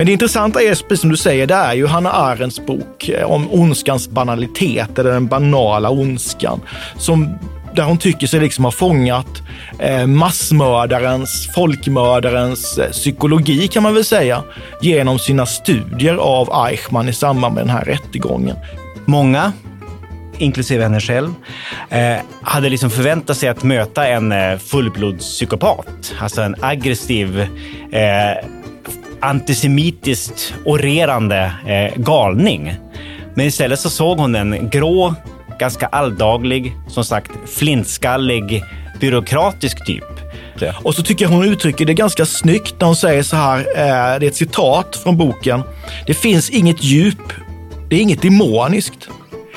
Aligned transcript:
Men 0.00 0.06
det 0.06 0.12
intressanta 0.12 0.62
är, 0.62 0.68
precis 0.88 1.00
som 1.00 1.10
du 1.10 1.16
säger, 1.16 1.46
det 1.46 1.54
är 1.54 1.74
ju 1.74 1.86
Hanna 1.86 2.10
Arendts 2.10 2.66
bok 2.66 3.08
eh, 3.08 3.30
om 3.30 3.52
ondskans 3.52 4.08
banalitet, 4.08 4.98
eller 4.98 5.10
den 5.10 5.26
banala 5.26 5.90
ondskan, 5.90 6.60
som 6.96 7.38
där 7.74 7.82
hon 7.82 7.98
tycker 7.98 8.26
sig 8.26 8.40
liksom 8.40 8.64
ha 8.64 8.72
fångat 8.72 9.42
eh, 9.78 10.06
massmördarens, 10.06 11.48
folkmördarens 11.54 12.78
eh, 12.78 12.90
psykologi 12.90 13.68
kan 13.68 13.82
man 13.82 13.94
väl 13.94 14.04
säga, 14.04 14.42
genom 14.82 15.18
sina 15.18 15.46
studier 15.46 16.14
av 16.14 16.66
Eichmann 16.66 17.08
i 17.08 17.12
samband 17.12 17.54
med 17.54 17.64
den 17.64 17.70
här 17.70 17.84
rättegången. 17.84 18.56
Många, 19.04 19.52
inklusive 20.38 20.82
henne 20.82 21.00
själv, 21.00 21.34
hade 22.42 22.68
liksom 22.68 22.90
förväntat 22.90 23.36
sig 23.36 23.48
att 23.48 23.62
möta 23.62 24.06
en 24.06 24.58
fullblodspsykopat, 24.58 26.14
alltså 26.20 26.42
en 26.42 26.56
aggressiv 26.60 27.40
eh, 27.92 28.46
antisemitiskt 29.20 30.54
orerande 30.64 31.52
eh, 31.66 32.02
galning. 32.02 32.74
Men 33.34 33.46
istället 33.46 33.80
så 33.80 33.90
såg 33.90 34.18
hon 34.18 34.34
en 34.34 34.68
grå, 34.70 35.14
ganska 35.58 35.86
alldaglig, 35.86 36.72
som 36.88 37.04
sagt 37.04 37.30
flintskallig, 37.46 38.64
byråkratisk 39.00 39.86
typ. 39.86 40.04
Och 40.82 40.94
så 40.94 41.02
tycker 41.02 41.24
jag 41.24 41.32
hon 41.32 41.44
uttrycker 41.44 41.84
det 41.84 41.94
ganska 41.94 42.26
snyggt 42.26 42.74
när 42.78 42.86
hon 42.86 42.96
säger 42.96 43.22
så 43.22 43.36
här, 43.36 43.58
eh, 43.58 44.18
det 44.20 44.26
är 44.26 44.28
ett 44.28 44.36
citat 44.36 44.96
från 45.02 45.16
boken. 45.16 45.62
Det 46.06 46.14
finns 46.14 46.50
inget 46.50 46.84
djup, 46.84 47.32
det 47.88 47.96
är 47.96 48.00
inget 48.00 48.22
demoniskt. 48.22 49.08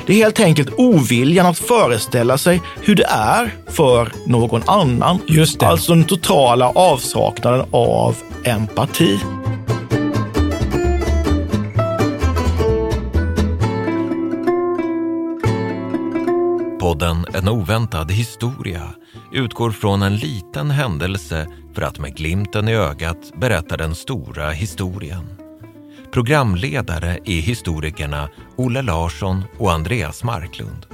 Det 0.05 0.13
är 0.13 0.17
helt 0.17 0.39
enkelt 0.39 0.69
oviljan 0.77 1.45
att 1.45 1.59
föreställa 1.59 2.37
sig 2.37 2.61
hur 2.81 2.95
det 2.95 3.07
är 3.09 3.53
för 3.67 4.11
någon 4.25 4.63
annan. 4.65 5.19
Just 5.27 5.59
det. 5.59 5.67
Alltså 5.67 5.93
den 5.95 6.03
totala 6.03 6.69
avsaknaden 6.69 7.65
av 7.71 8.15
empati. 8.43 9.19
Podden 16.93 17.25
En 17.33 17.49
oväntad 17.49 18.11
historia 18.11 18.81
utgår 19.31 19.71
från 19.71 20.01
en 20.01 20.15
liten 20.15 20.71
händelse 20.71 21.47
för 21.75 21.81
att 21.81 21.99
med 21.99 22.17
glimten 22.17 22.67
i 22.67 22.75
ögat 22.75 23.17
berätta 23.37 23.77
den 23.77 23.95
stora 23.95 24.49
historien. 24.49 25.27
Programledare 26.11 27.19
är 27.25 27.41
historikerna 27.41 28.29
Olle 28.57 28.81
Larsson 28.81 29.43
och 29.57 29.71
Andreas 29.71 30.23
Marklund. 30.23 30.85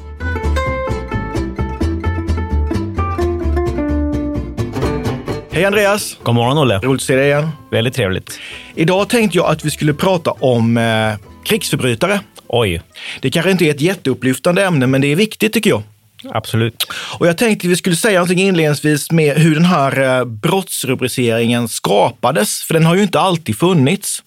Hej 5.52 5.66
Andreas! 5.66 6.18
God 6.24 6.36
morgon 6.36 6.58
Olle. 6.58 6.80
Roligt 6.80 7.02
att 7.02 7.06
se 7.06 7.16
dig 7.16 7.28
igen. 7.28 7.50
Väldigt 7.72 7.94
trevligt. 7.94 8.40
Idag 8.76 9.10
tänkte 9.10 9.38
jag 9.38 9.48
att 9.48 9.66
vi 9.66 9.70
skulle 9.70 9.94
prata 9.94 10.32
om 10.32 10.78
eh, 10.78 11.14
krigsförbrytare. 11.44 12.20
Oj, 12.52 12.82
Det 13.22 13.32
kanske 13.32 13.52
inte 13.52 13.66
är 13.66 13.72
ett 13.72 13.82
jätteupplyftande 13.82 14.66
ämne, 14.66 14.88
men 14.88 15.02
det 15.02 15.08
är 15.08 15.16
viktigt 15.16 15.54
tycker 15.54 15.70
jag 15.70 15.84
absolut. 16.30 16.84
Och 17.20 17.28
jag 17.28 17.38
tänkte 17.38 17.68
vi 17.68 17.76
skulle 17.76 17.96
säga 17.96 18.20
någonting 18.20 18.40
inledningsvis 18.40 19.12
med 19.12 19.38
hur 19.38 19.56
den 19.56 19.66
här 19.66 20.20
eh, 20.20 20.26
brottsrubriceringen 20.26 21.68
skapades, 21.68 22.62
för 22.64 22.74
den 22.74 22.86
har 22.86 22.96
ju 22.96 23.04
inte 23.04 23.20
alltid 23.20 23.58
funnits. 23.58 24.24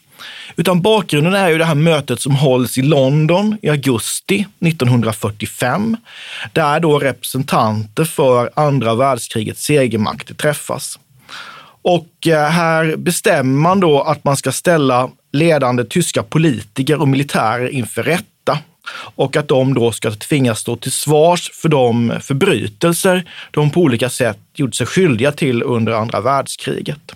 Utan 0.57 0.83
bakgrunden 0.83 1.35
är 1.35 1.49
ju 1.49 1.59
det 1.59 1.65
här 1.65 1.75
mötet 1.75 2.21
som 2.21 2.35
hålls 2.35 2.79
i 2.79 2.83
London 2.83 3.59
i 3.63 3.69
augusti 3.69 4.47
1945, 4.61 5.97
där 6.53 6.81
då 6.81 6.99
representanter 6.99 8.05
för 8.05 8.51
andra 8.55 8.95
världskrigets 8.95 9.63
segermakter 9.63 10.35
träffas. 10.35 10.99
Och 11.83 12.27
eh, 12.27 12.49
här 12.49 12.97
bestämmer 12.97 13.61
man 13.61 13.81
då 13.81 14.03
att 14.03 14.25
man 14.25 14.37
ska 14.37 14.53
ställa 14.53 15.11
ledande 15.33 15.85
tyska 15.85 16.23
politiker 16.23 17.01
och 17.01 17.09
militärer 17.09 17.69
inför 17.69 18.03
rätta 18.03 18.27
och 19.15 19.37
att 19.37 19.49
de 19.49 19.75
då 19.75 19.93
ska 19.93 20.11
tvingas 20.11 20.59
stå 20.59 20.77
till 20.77 20.93
svars 20.93 21.51
för 21.55 21.69
de 21.69 22.13
förbrytelser 22.21 23.25
de 23.51 23.71
på 23.71 23.81
olika 23.81 24.11
sätt 24.11 24.39
gjort 24.55 24.75
sig 24.75 24.87
skyldiga 24.87 25.33
till 25.33 25.63
under 25.63 25.93
andra 25.93 26.21
världskriget. 26.21 27.13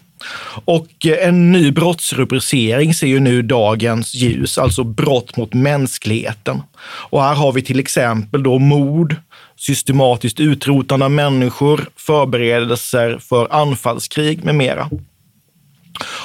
Och 0.65 1.07
eh, 1.07 1.29
en 1.29 1.53
ny 1.53 1.71
brottsrubricering 1.71 2.95
ser 2.95 3.07
ju 3.07 3.21
nu 3.21 3.43
dagens 3.43 4.15
ljus, 4.15 4.59
alltså 4.59 4.85
brott 4.85 5.37
mot 5.37 5.55
mänskligheten. 5.55 6.63
Och 6.85 7.23
här 7.23 7.35
har 7.35 7.53
vi 7.53 7.63
till 7.63 7.81
exempel 7.81 8.43
då 8.43 8.59
mord, 8.59 9.17
systematiskt 9.57 10.41
utrotande 10.41 11.05
av 11.05 11.11
människor, 11.11 11.89
förberedelser 11.97 13.19
för 13.19 13.49
anfallskrig 13.51 14.45
med 14.45 14.55
mera. 14.55 14.91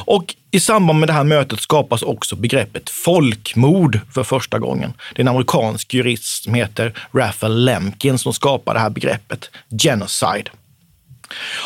Och 0.06 0.36
i 0.52 0.60
samband 0.60 1.00
med 1.00 1.10
det 1.10 1.14
här 1.14 1.24
mötet 1.24 1.60
skapas 1.60 2.02
också 2.02 2.36
begreppet 2.36 2.90
folkmord 2.90 4.00
för 4.14 4.24
första 4.24 4.60
gången. 4.60 4.94
Det 5.16 5.20
är 5.20 5.24
en 5.24 5.28
amerikansk 5.28 5.94
jurist 5.94 6.44
som 6.44 6.54
heter 6.54 6.94
Raphael 7.12 7.66
Lemkin 7.66 8.18
som 8.18 8.34
skapar 8.34 8.74
det 8.74 8.80
här 8.80 8.90
begreppet, 8.90 9.50
genocide. 9.82 10.52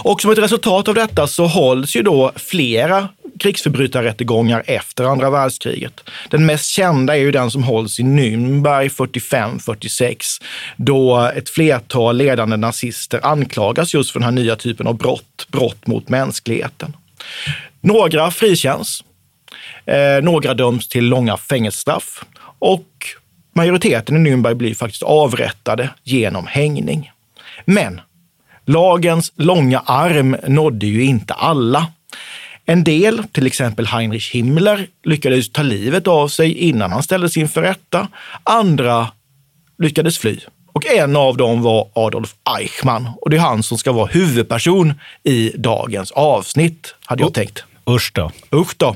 Och 0.04 0.22
som 0.22 0.32
ett 0.32 0.38
resultat 0.38 0.88
av 0.88 0.96
detta 0.96 1.28
så 1.28 1.48
hålls 1.48 1.96
ju 1.96 2.02
då 2.02 2.32
flera 2.36 3.10
krigsförbrytarrättegångar 3.40 4.64
efter 4.68 5.04
andra 5.04 5.30
världskriget. 5.30 6.10
Den 6.30 6.46
mest 6.46 6.70
kända 6.70 7.16
är 7.16 7.20
ju 7.20 7.32
den 7.32 7.52
som 7.52 7.64
hålls 7.64 8.00
i 8.00 8.04
Nürnberg 8.04 8.90
45-46, 8.90 10.42
då 10.76 11.32
ett 11.36 11.50
flertal 11.50 12.18
ledande 12.18 12.58
nazister 12.58 13.26
anklagas 13.26 13.94
just 13.94 14.12
för 14.12 14.20
den 14.20 14.26
här 14.26 14.32
nya 14.32 14.56
typen 14.56 14.88
av 14.88 14.98
brott, 14.98 15.48
brott 15.52 15.88
mot 15.88 16.10
mänskligheten. 16.10 16.94
Några 17.82 18.32
frikänns, 18.32 19.04
eh, 19.86 20.24
några 20.24 20.54
döms 20.54 20.88
till 20.88 21.06
långa 21.06 21.38
fängelsestraff 21.38 22.26
och 22.60 22.88
majoriteten 23.56 24.16
i 24.16 24.30
Nürnberg 24.30 24.54
blir 24.54 24.76
faktiskt 24.76 25.04
avrättade 25.04 25.90
genom 26.04 26.48
hängning. 26.48 27.12
Men 27.66 28.02
lagens 28.66 29.32
långa 29.36 29.80
arm 29.80 30.38
nådde 30.48 30.86
ju 30.86 31.04
inte 31.04 31.34
alla. 31.34 31.88
En 32.66 32.84
del, 32.84 33.24
till 33.32 33.48
exempel 33.48 33.88
Heinrich 33.88 34.32
Himmler, 34.32 34.88
lyckades 35.04 35.52
ta 35.52 35.62
livet 35.62 36.08
av 36.08 36.28
sig 36.28 36.54
innan 36.58 36.92
han 36.92 37.04
ställdes 37.04 37.38
inför 37.38 37.62
rätta. 37.62 38.08
Andra 38.44 39.08
lyckades 39.78 40.18
fly. 40.18 40.40
Och 40.76 40.86
en 40.86 41.16
av 41.16 41.38
dem 41.38 41.62
var 41.62 41.88
Adolf 41.94 42.36
Eichmann 42.60 43.10
och 43.22 43.30
det 43.30 43.36
är 43.38 43.42
han 43.42 43.64
som 43.64 43.78
ska 43.78 43.92
vara 43.92 44.06
huvudperson 44.06 44.94
i 45.24 45.52
dagens 45.58 46.12
avsnitt, 46.12 46.96
hade 47.06 47.22
jag 47.24 47.28
Oh. 47.30 47.34
tänkt. 47.34 47.64
Usch 47.90 48.12
då. 48.14 48.32
Usch 48.56 48.76
då! 48.78 48.96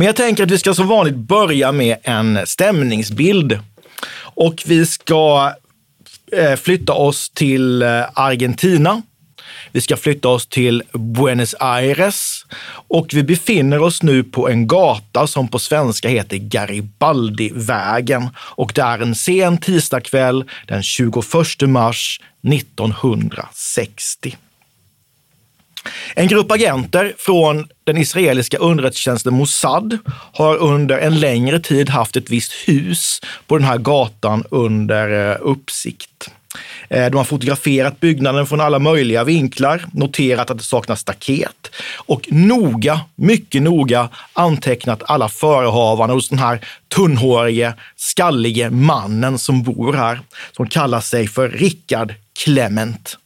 Men 0.00 0.06
jag 0.06 0.16
tänker 0.16 0.42
att 0.42 0.50
vi 0.50 0.58
ska 0.58 0.74
som 0.74 0.88
vanligt 0.88 1.16
börja 1.16 1.72
med 1.72 1.96
en 2.02 2.46
stämningsbild. 2.46 3.58
Och 4.18 4.62
vi 4.66 4.86
ska 4.86 5.52
eh, 6.32 6.56
flytta 6.56 6.92
oss 6.92 7.30
till 7.30 7.82
eh, 7.82 8.04
Argentina. 8.14 9.02
Vi 9.72 9.80
ska 9.80 9.96
flytta 9.96 10.28
oss 10.28 10.46
till 10.46 10.82
Buenos 10.92 11.54
Aires 11.58 12.46
och 12.88 13.06
vi 13.12 13.22
befinner 13.22 13.82
oss 13.82 14.02
nu 14.02 14.22
på 14.24 14.48
en 14.48 14.66
gata 14.66 15.26
som 15.26 15.48
på 15.48 15.58
svenska 15.58 16.08
heter 16.08 16.36
Garibaldivägen 16.36 18.28
och 18.38 18.72
det 18.74 18.82
är 18.82 18.98
en 18.98 19.14
sen 19.14 19.58
tisdagkväll 19.58 20.44
den 20.66 20.82
21 20.82 21.24
mars 21.60 22.20
1960. 22.52 24.36
En 26.14 26.28
grupp 26.28 26.52
agenter 26.52 27.14
från 27.18 27.68
den 27.84 27.96
israeliska 27.96 28.58
underrättelsetjänsten 28.58 29.34
Mossad 29.34 29.98
har 30.32 30.56
under 30.56 30.98
en 30.98 31.20
längre 31.20 31.60
tid 31.60 31.88
haft 31.88 32.16
ett 32.16 32.30
visst 32.30 32.52
hus 32.52 33.20
på 33.46 33.58
den 33.58 33.66
här 33.66 33.78
gatan 33.78 34.44
under 34.50 35.30
eh, 35.30 35.36
uppsikt. 35.40 36.30
Eh, 36.88 37.10
de 37.10 37.16
har 37.16 37.24
fotograferat 37.24 38.00
byggnaden 38.00 38.46
från 38.46 38.60
alla 38.60 38.78
möjliga 38.78 39.24
vinklar, 39.24 39.84
noterat 39.92 40.50
att 40.50 40.58
det 40.58 40.64
saknas 40.64 41.00
staket 41.00 41.70
och 41.96 42.28
noga, 42.32 43.00
mycket 43.14 43.62
noga 43.62 44.08
antecknat 44.32 45.02
alla 45.06 45.28
förehavanden 45.28 46.16
hos 46.16 46.28
den 46.28 46.38
här 46.38 46.60
tunnhårige, 46.94 47.74
skallige 47.96 48.70
mannen 48.70 49.38
som 49.38 49.62
bor 49.62 49.92
här, 49.92 50.20
som 50.56 50.68
kallar 50.68 51.00
sig 51.00 51.28
för 51.28 51.48
Rickard 51.48 52.14
Clement. 52.44 53.16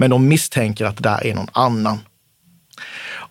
Men 0.00 0.10
de 0.10 0.28
misstänker 0.28 0.84
att 0.84 0.96
det 0.96 1.02
där 1.02 1.26
är 1.26 1.34
någon 1.34 1.48
annan. 1.52 1.98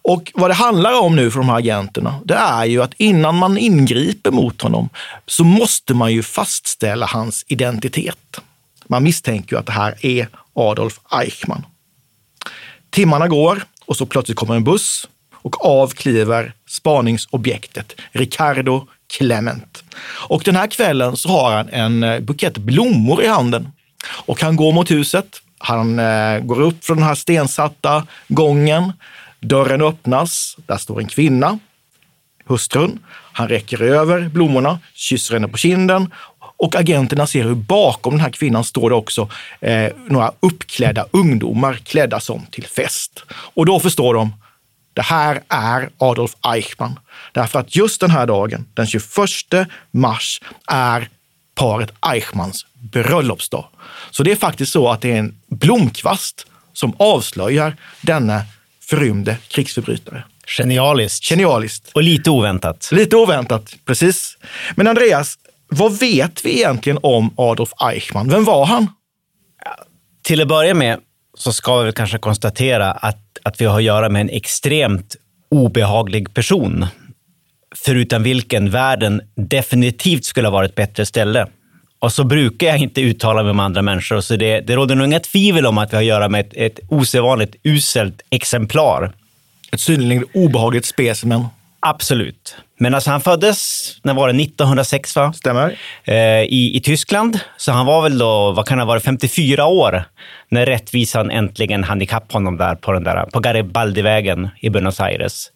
Och 0.02 0.32
vad 0.36 0.50
det 0.50 0.54
handlar 0.54 1.00
om 1.00 1.16
nu 1.16 1.32
för 1.32 1.40
de 1.40 1.50
här 1.50 1.58
agenterna, 1.58 2.20
det 2.26 2.34
är 2.34 2.66
ju 2.66 2.84
att 2.84 2.94
innan 2.98 3.36
man 3.36 3.58
ingriper 3.58 4.32
mot 4.32 4.62
honom 4.62 4.90
så 5.26 5.44
måste 5.44 5.94
man 5.94 6.14
ju 6.14 6.24
fastställa 6.24 7.06
hans 7.06 7.46
identitet. 7.48 8.40
Man 8.88 9.04
misstänker 9.04 9.56
ju 9.56 9.60
att 9.60 9.66
det 9.66 9.72
här 9.72 10.06
är 10.06 10.28
Adolf 10.54 11.00
Eichmann. 11.12 11.66
Timmarna 12.90 13.28
går 13.28 13.64
och 13.86 13.98
så 13.98 14.06
plötsligt 14.06 14.38
kommer 14.38 14.56
en 14.56 14.64
buss 14.64 15.08
och 15.34 15.66
av 15.66 15.88
kliver 15.88 16.54
spaningsobjektet 16.68 17.96
Ricardo 18.12 18.88
Clement. 19.18 19.84
Och 20.28 20.42
den 20.46 20.56
här 20.56 20.68
kvällen 20.68 21.18
så 21.18 21.30
har 21.30 21.52
han 21.52 21.70
en 21.70 22.04
eh, 22.04 22.20
bukett 22.20 22.58
blommor 22.58 23.24
i 23.24 23.28
handen 23.28 23.72
och 24.26 24.42
han 24.42 24.56
går 24.56 24.72
mot 24.72 24.92
huset. 24.92 25.42
Han 25.60 26.00
eh, 26.00 26.40
går 26.40 26.62
upp 26.62 26.86
från 26.86 26.98
den 26.98 27.06
här 27.06 27.16
stensatta 27.16 28.08
gången. 28.28 28.94
Dörren 29.40 29.82
öppnas. 29.82 30.58
Där 30.66 30.78
står 30.78 31.00
en 31.00 31.08
kvinna, 31.08 31.60
hustrun. 32.46 33.00
Han 33.34 33.48
räcker 33.48 33.82
över 33.82 34.30
blommorna, 34.30 34.80
kysser 34.94 35.34
henne 35.34 35.48
på 35.48 35.58
kinden 35.58 36.14
och 36.60 36.76
agenterna 36.76 37.28
ser 37.28 37.44
hur 37.44 37.56
bakom 37.56 38.14
den 38.14 38.20
här 38.20 38.32
kvinnan 38.32 38.64
står 38.64 38.90
det 38.90 38.96
också 38.96 39.30
eh, 39.62 39.92
några 40.08 40.32
uppklädda 40.40 41.06
ungdomar 41.12 41.74
klädda 41.74 42.20
som 42.20 42.46
till 42.46 42.68
fest. 42.68 43.24
Och 43.32 43.66
då 43.66 43.80
förstår 43.80 44.14
de, 44.14 44.34
det 44.94 45.02
här 45.02 45.42
är 45.48 45.90
Adolf 45.98 46.36
Eichmann. 46.54 47.00
Därför 47.32 47.60
att 47.60 47.76
just 47.76 48.02
den 48.02 48.12
här 48.12 48.28
dagen, 48.28 48.66
den 48.74 48.88
21 48.88 49.68
mars, 49.92 50.42
är 50.68 51.10
paret 51.56 51.92
Eichmanns 52.02 52.66
bröllopsdag. 52.80 53.66
Så 54.12 54.24
det 54.24 54.32
är 54.32 54.36
faktiskt 54.36 54.72
så 54.72 54.90
att 54.90 55.02
det 55.02 55.12
är 55.12 55.18
en 55.20 55.36
blomkvast 55.48 56.46
som 56.74 56.94
avslöjar 56.98 57.76
denna 58.02 58.42
förrymde 58.82 59.38
krigsförbrytare. 59.48 60.24
Genialiskt. 60.58 61.26
Genialiskt. 61.30 61.92
Och 61.94 62.04
lite 62.04 62.30
oväntat. 62.30 62.90
Lite 62.92 63.16
oväntat, 63.16 63.76
precis. 63.86 64.38
Men 64.76 64.88
Andreas, 64.88 65.38
vad 65.68 66.00
vet 66.00 66.46
vi 66.46 66.58
egentligen 66.58 67.00
om 67.04 67.34
Adolf 67.38 67.72
Eichmann? 67.82 68.30
Vem 68.30 68.44
var 68.44 68.66
han? 68.66 68.88
Till 70.24 70.42
att 70.42 70.48
börja 70.48 70.74
med 70.74 71.00
så 71.38 71.54
ska 71.54 71.82
vi 71.82 71.92
kanske 71.92 72.18
konstatera 72.18 72.92
att, 72.92 73.38
att 73.44 73.62
vi 73.62 73.66
har 73.66 73.78
att 73.78 73.84
göra 73.84 74.10
med 74.10 74.22
en 74.22 74.30
extremt 74.30 75.16
obehaglig 75.52 76.34
person. 76.34 76.86
Förutom 77.76 78.24
vilken 78.24 78.70
världen 78.70 79.22
definitivt 79.36 80.26
skulle 80.26 80.48
ha 80.48 80.54
varit 80.54 80.70
ett 80.70 80.76
bättre 80.76 81.06
ställe. 81.06 81.48
Och 82.00 82.12
så 82.14 82.24
brukar 82.24 82.68
jag 82.68 82.78
inte 82.78 83.02
uttala 83.02 83.44
mig 83.44 83.50
om 83.50 83.60
andra 83.60 83.82
människor, 83.82 84.22
så 84.22 84.36
det, 84.36 84.60
det 84.60 84.76
råder 84.76 84.96
nog 84.96 85.08
inga 85.08 85.20
tvivel 85.20 85.66
om 85.66 85.78
att 85.78 85.94
vi 85.94 85.96
har 85.96 86.04
att 86.04 86.08
göra 86.08 86.30
med 86.30 86.40
ett, 86.40 86.54
ett 86.56 86.80
osedvanligt 86.90 87.56
uselt 87.64 88.22
exemplar. 88.30 89.12
Ett 89.72 89.80
synnerligen 89.80 90.26
obehagligt 90.34 90.86
specimen. 90.86 91.46
Absolut. 91.80 92.56
Men 92.80 92.96
alltså 92.96 93.12
han 93.12 93.22
föddes, 93.22 93.92
när 94.04 94.14
var 94.14 94.28
det, 94.28 94.44
1906 94.44 95.16
va? 95.16 95.34
Stämmer. 95.34 95.78
Eh, 96.04 96.16
i, 96.42 96.72
i 96.76 96.82
Tyskland. 96.84 97.40
Så 97.58 97.72
han 97.72 97.86
var 97.86 98.02
väl 98.02 98.18
då, 98.18 98.52
vad 98.52 98.68
kan 98.68 98.78
det 98.78 98.84
ha 98.84 98.88
varit, 98.88 99.04
54 99.04 99.66
år 99.66 100.04
när 100.50 100.66
rättvisan 100.66 101.32
äntligen 101.32 101.84
hann 101.84 102.02
ikapp 102.02 102.32
honom 102.32 102.58
där 102.58 102.76
på, 102.76 102.92
den 102.92 103.04
där, 103.04 103.26
på 103.26 103.40
Garibaldivägen 103.40 104.50
i 104.60 104.70
Buenos 104.70 105.00
Aires. 105.00 105.52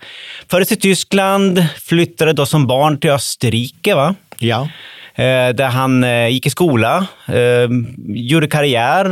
Föddes 0.50 0.72
i 0.72 0.76
Tyskland, 0.76 1.66
flyttade 1.82 2.34
då 2.34 2.46
som 2.46 2.68
barn 2.68 3.00
till 3.00 3.12
Österrike. 3.12 3.96
Va? 3.96 4.16
Ja. 4.40 4.70
Eh, 5.16 5.24
där 5.56 5.68
han 5.70 6.04
eh, 6.04 6.28
gick 6.28 6.46
i 6.46 6.50
skola, 6.50 7.08
eh, 7.28 7.36
gjorde 8.08 8.48
karriär 8.48 9.06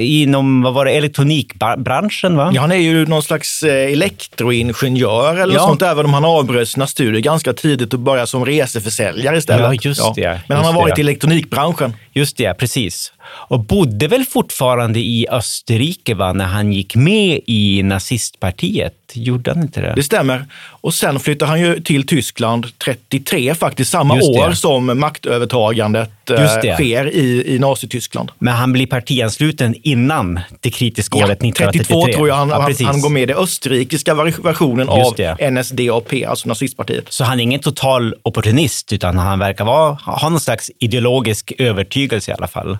inom 0.00 0.62
vad 0.62 0.74
var 0.74 0.84
det, 0.84 0.90
elektronikbranschen. 0.90 2.36
Va? 2.36 2.50
ja, 2.54 2.60
han 2.60 2.72
är 2.72 2.76
ju 2.76 3.06
någon 3.06 3.22
slags 3.22 3.62
elektroingenjör 3.62 5.36
eller 5.36 5.54
Ja. 5.54 5.60
något 5.60 5.68
sånt, 5.68 5.82
även 5.82 6.04
om 6.04 6.14
han 6.14 6.24
avbröt 6.24 6.68
sina 6.68 6.86
studier 6.86 7.20
ganska 7.22 7.52
tidigt 7.52 7.94
och 7.94 8.00
började 8.00 8.26
som 8.26 8.44
reseförsäljare 8.46 9.36
istället. 9.38 9.60
Ja, 9.84 9.90
just 9.90 10.14
det. 10.14 10.40
Men 10.48 10.56
han 10.56 10.64
har 10.66 10.72
Just 10.72 10.82
varit 10.82 10.94
det. 10.94 11.00
i 11.00 11.04
elektronikbranschen. 11.04 11.92
Just 12.12 12.36
det, 12.36 12.54
precis. 12.54 13.12
Och 13.28 13.60
bodde 13.60 14.08
väl 14.08 14.24
fortfarande 14.24 14.98
i 14.98 15.26
Österrike 15.30 16.14
va, 16.14 16.32
när 16.32 16.44
han 16.44 16.72
gick 16.72 16.96
med 16.96 17.40
i 17.46 17.82
nazistpartiet? 17.82 18.94
Gjorde 19.12 19.50
han 19.50 19.62
inte 19.62 19.80
det? 19.80 19.92
Det 19.96 20.02
stämmer. 20.02 20.46
Och 20.80 20.94
sen 20.94 21.20
flyttar 21.20 21.46
han 21.46 21.60
ju 21.60 21.80
till 21.80 22.06
Tyskland 22.06 22.66
33, 22.78 23.54
faktiskt 23.54 23.90
samma 23.90 24.14
år 24.14 24.52
som 24.52 24.98
maktövertagandet 25.00 26.30
eh, 26.30 26.74
sker 26.74 27.14
i, 27.14 27.54
i 27.54 27.58
Nazityskland. 27.58 28.30
Men 28.38 28.54
han 28.54 28.72
blir 28.72 28.86
partiansluten 28.86 29.74
innan 29.82 30.40
det 30.60 30.70
kritiska 30.70 31.18
året 31.18 31.30
1933. 31.30 31.84
32 31.84 32.16
tror 32.16 32.28
jag 32.28 32.34
han, 32.34 32.48
ja, 32.48 32.60
han, 32.60 32.86
han 32.86 33.00
går 33.00 33.10
med 33.10 33.22
i 33.22 33.26
den 33.26 33.36
österrikiska 33.36 34.14
versionen 34.14 34.88
av. 34.88 35.14
NSDAP, 35.50 36.12
alltså 36.28 36.48
nazistpartiet. 36.48 37.12
Så 37.12 37.24
han 37.24 37.38
är 37.40 37.42
ingen 37.42 37.60
total 37.60 38.14
opportunist, 38.22 38.92
utan 38.92 39.18
han 39.18 39.38
verkar 39.38 39.64
vara, 39.64 39.94
ha 39.94 40.28
någon 40.28 40.40
slags 40.40 40.70
ideologisk 40.78 41.52
övertygelse 41.58 42.30
i 42.30 42.34
alla 42.34 42.48
fall. 42.48 42.78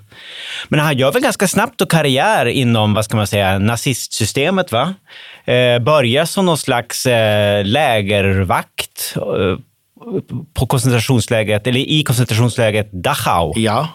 Men 0.68 0.80
han 0.80 0.96
gör 0.98 1.12
väl 1.12 1.22
ganska 1.22 1.48
snabbt 1.48 1.80
och 1.80 1.90
karriär 1.90 2.46
inom, 2.46 2.94
vad 2.94 3.04
ska 3.04 3.16
man 3.16 3.26
säga, 3.26 3.58
nazistsystemet. 3.58 4.72
Va? 4.72 4.94
Eh, 5.44 5.78
börjar 5.78 6.24
som 6.24 6.46
någon 6.46 6.58
slags 6.58 7.06
eh, 7.06 7.64
lägervakt 7.64 9.14
eh, 9.16 9.58
på 10.54 10.66
koncentrationslägret, 10.66 11.66
eller 11.66 11.80
i 11.80 12.02
koncentrationslägret 12.02 12.92
Dachau. 12.92 13.52
Ja, 13.56 13.88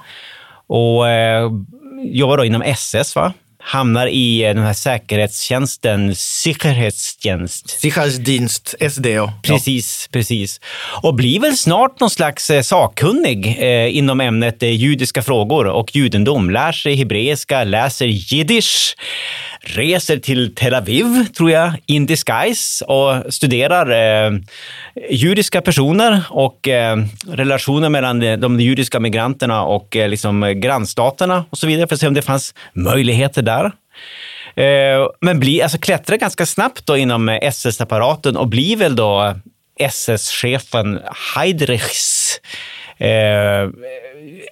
Och 0.67 1.09
eh, 1.09 1.49
jobbar 2.03 2.37
då 2.37 2.45
inom 2.45 2.61
SS, 2.61 3.15
va? 3.15 3.33
Hamnar 3.63 4.07
i 4.07 4.43
eh, 4.43 4.53
den 4.53 4.63
här 4.63 4.73
säkerhetstjänsten, 4.73 6.15
Sicherheitstjänst. 6.15 7.69
Sicherheitsdienst, 7.69 8.75
SD. 8.91 9.05
Ja. 9.05 9.33
Precis, 9.43 10.09
precis. 10.11 10.59
Och 11.01 11.15
blir 11.15 11.39
väl 11.39 11.57
snart 11.57 11.99
någon 11.99 12.09
slags 12.09 12.49
eh, 12.49 12.61
sakkunnig 12.61 13.57
eh, 13.59 13.97
inom 13.97 14.21
ämnet 14.21 14.63
eh, 14.63 14.69
judiska 14.69 15.21
frågor 15.21 15.67
och 15.67 15.95
judendom. 15.95 16.49
Lär 16.49 16.71
sig 16.71 16.95
hebreiska, 16.95 17.63
läser 17.63 18.05
jiddisch, 18.05 18.95
reser 19.63 20.17
till 20.17 20.55
Tel 20.55 20.73
Aviv, 20.73 21.25
tror 21.37 21.51
jag, 21.51 21.73
in 21.85 22.05
disguise 22.05 22.85
och 22.85 23.33
studerar 23.33 23.91
eh, 23.91 24.39
judiska 25.09 25.61
personer 25.61 26.23
och 26.29 26.67
eh, 26.67 26.97
relationer 27.27 27.89
mellan 27.89 28.19
de, 28.19 28.35
de 28.35 28.59
judiska 28.59 28.99
migranterna 28.99 29.63
och 29.63 29.95
eh, 29.95 30.09
liksom, 30.09 30.53
grannstaterna 30.55 31.45
och 31.49 31.57
så 31.57 31.67
vidare 31.67 31.87
för 31.87 31.95
att 31.95 32.01
se 32.01 32.07
om 32.07 32.13
det 32.13 32.21
fanns 32.21 32.53
möjligheter 32.73 33.41
där. 33.41 33.71
Eh, 34.55 35.07
men 35.21 35.39
bli, 35.39 35.61
alltså 35.61 35.77
klättrar 35.77 36.17
ganska 36.17 36.45
snabbt 36.45 36.85
då 36.85 36.97
inom 36.97 37.29
eh, 37.29 37.39
SS-apparaten 37.41 38.37
och 38.37 38.47
blir 38.47 38.77
väl 38.77 38.95
då 38.95 39.23
eh, 39.23 39.35
SS-chefen 39.79 40.99
Heidrichs 41.35 42.39
eh, 42.97 43.69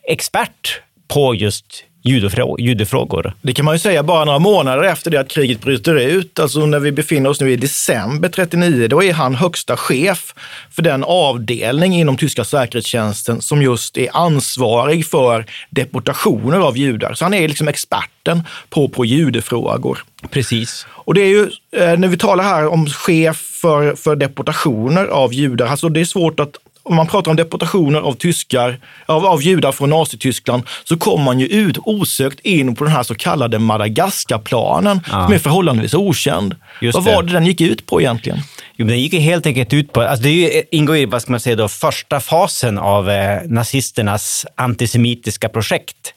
expert 0.03 0.81
på 1.07 1.35
just 1.35 1.83
judefrågor. 2.01 3.33
Det 3.41 3.53
kan 3.53 3.65
man 3.65 3.75
ju 3.75 3.79
säga 3.79 4.03
bara 4.03 4.25
några 4.25 4.39
månader 4.39 4.83
efter 4.83 5.11
det 5.11 5.19
att 5.19 5.27
kriget 5.27 5.61
bryter 5.61 5.95
ut. 5.95 6.39
Alltså 6.39 6.65
när 6.65 6.79
vi 6.79 6.91
befinner 6.91 7.29
oss 7.29 7.41
nu 7.41 7.51
i 7.51 7.55
december 7.55 8.29
39, 8.29 8.87
då 8.87 9.03
är 9.03 9.13
han 9.13 9.35
högsta 9.35 9.77
chef 9.77 10.33
för 10.71 10.81
den 10.81 11.03
avdelning 11.03 11.95
inom 11.95 12.17
tyska 12.17 12.43
säkerhetstjänsten 12.43 13.41
som 13.41 13.61
just 13.61 13.97
är 13.97 14.09
ansvarig 14.13 15.05
för 15.07 15.45
deportationer 15.69 16.59
av 16.59 16.77
judar. 16.77 17.13
Så 17.13 17.25
han 17.25 17.33
är 17.33 17.47
liksom 17.47 17.67
experten 17.67 18.43
på, 18.69 18.89
på 18.89 19.05
judefrågor. 19.05 20.03
Precis. 20.29 20.87
Och 20.91 21.13
det 21.13 21.21
är 21.21 21.29
ju, 21.29 21.41
eh, 21.71 21.99
när 21.99 22.07
vi 22.07 22.17
talar 22.17 22.43
här 22.43 22.67
om 22.67 22.87
chef 22.87 23.37
för, 23.61 23.95
för 23.95 24.15
deportationer 24.15 25.05
av 25.05 25.33
judar, 25.33 25.67
alltså 25.67 25.89
det 25.89 25.99
är 25.99 26.05
svårt 26.05 26.39
att 26.39 26.55
om 26.83 26.95
man 26.95 27.07
pratar 27.07 27.31
om 27.31 27.37
deportationer 27.37 27.99
av 27.99 28.13
tyskar, 28.13 28.79
av, 29.05 29.25
av 29.25 29.41
judar 29.41 29.71
från 29.71 29.89
Nazityskland, 29.89 30.63
så 30.83 30.97
kommer 30.97 31.23
man 31.23 31.39
ju 31.39 31.47
ut 31.47 31.77
osökt 31.77 32.39
in 32.39 32.75
på 32.75 32.83
den 32.83 32.93
här 32.93 33.03
så 33.03 33.15
kallade 33.15 33.59
Madagaskarplanen, 33.59 35.01
ja. 35.11 35.25
som 35.25 35.33
är 35.33 35.39
förhållandevis 35.39 35.93
okänd. 35.93 36.55
Just 36.81 36.95
vad 36.95 37.03
var 37.03 37.23
det 37.23 37.33
den 37.33 37.45
gick 37.45 37.61
ut 37.61 37.85
på 37.85 38.01
egentligen? 38.01 38.39
Jo, 38.75 38.87
den 38.87 38.99
gick 38.99 39.13
helt 39.13 39.45
enkelt 39.45 39.73
ut 39.73 39.93
på, 39.93 40.01
alltså 40.01 40.23
det 40.23 40.63
ingår 40.71 40.97
i 40.97 41.05
vad 41.05 41.21
ska 41.21 41.31
man 41.31 41.39
säga 41.39 41.55
då, 41.55 41.67
första 41.67 42.19
fasen 42.19 42.77
av 42.77 43.09
eh, 43.09 43.41
nazisternas 43.45 44.45
antisemitiska 44.55 45.49
projekt. 45.49 46.13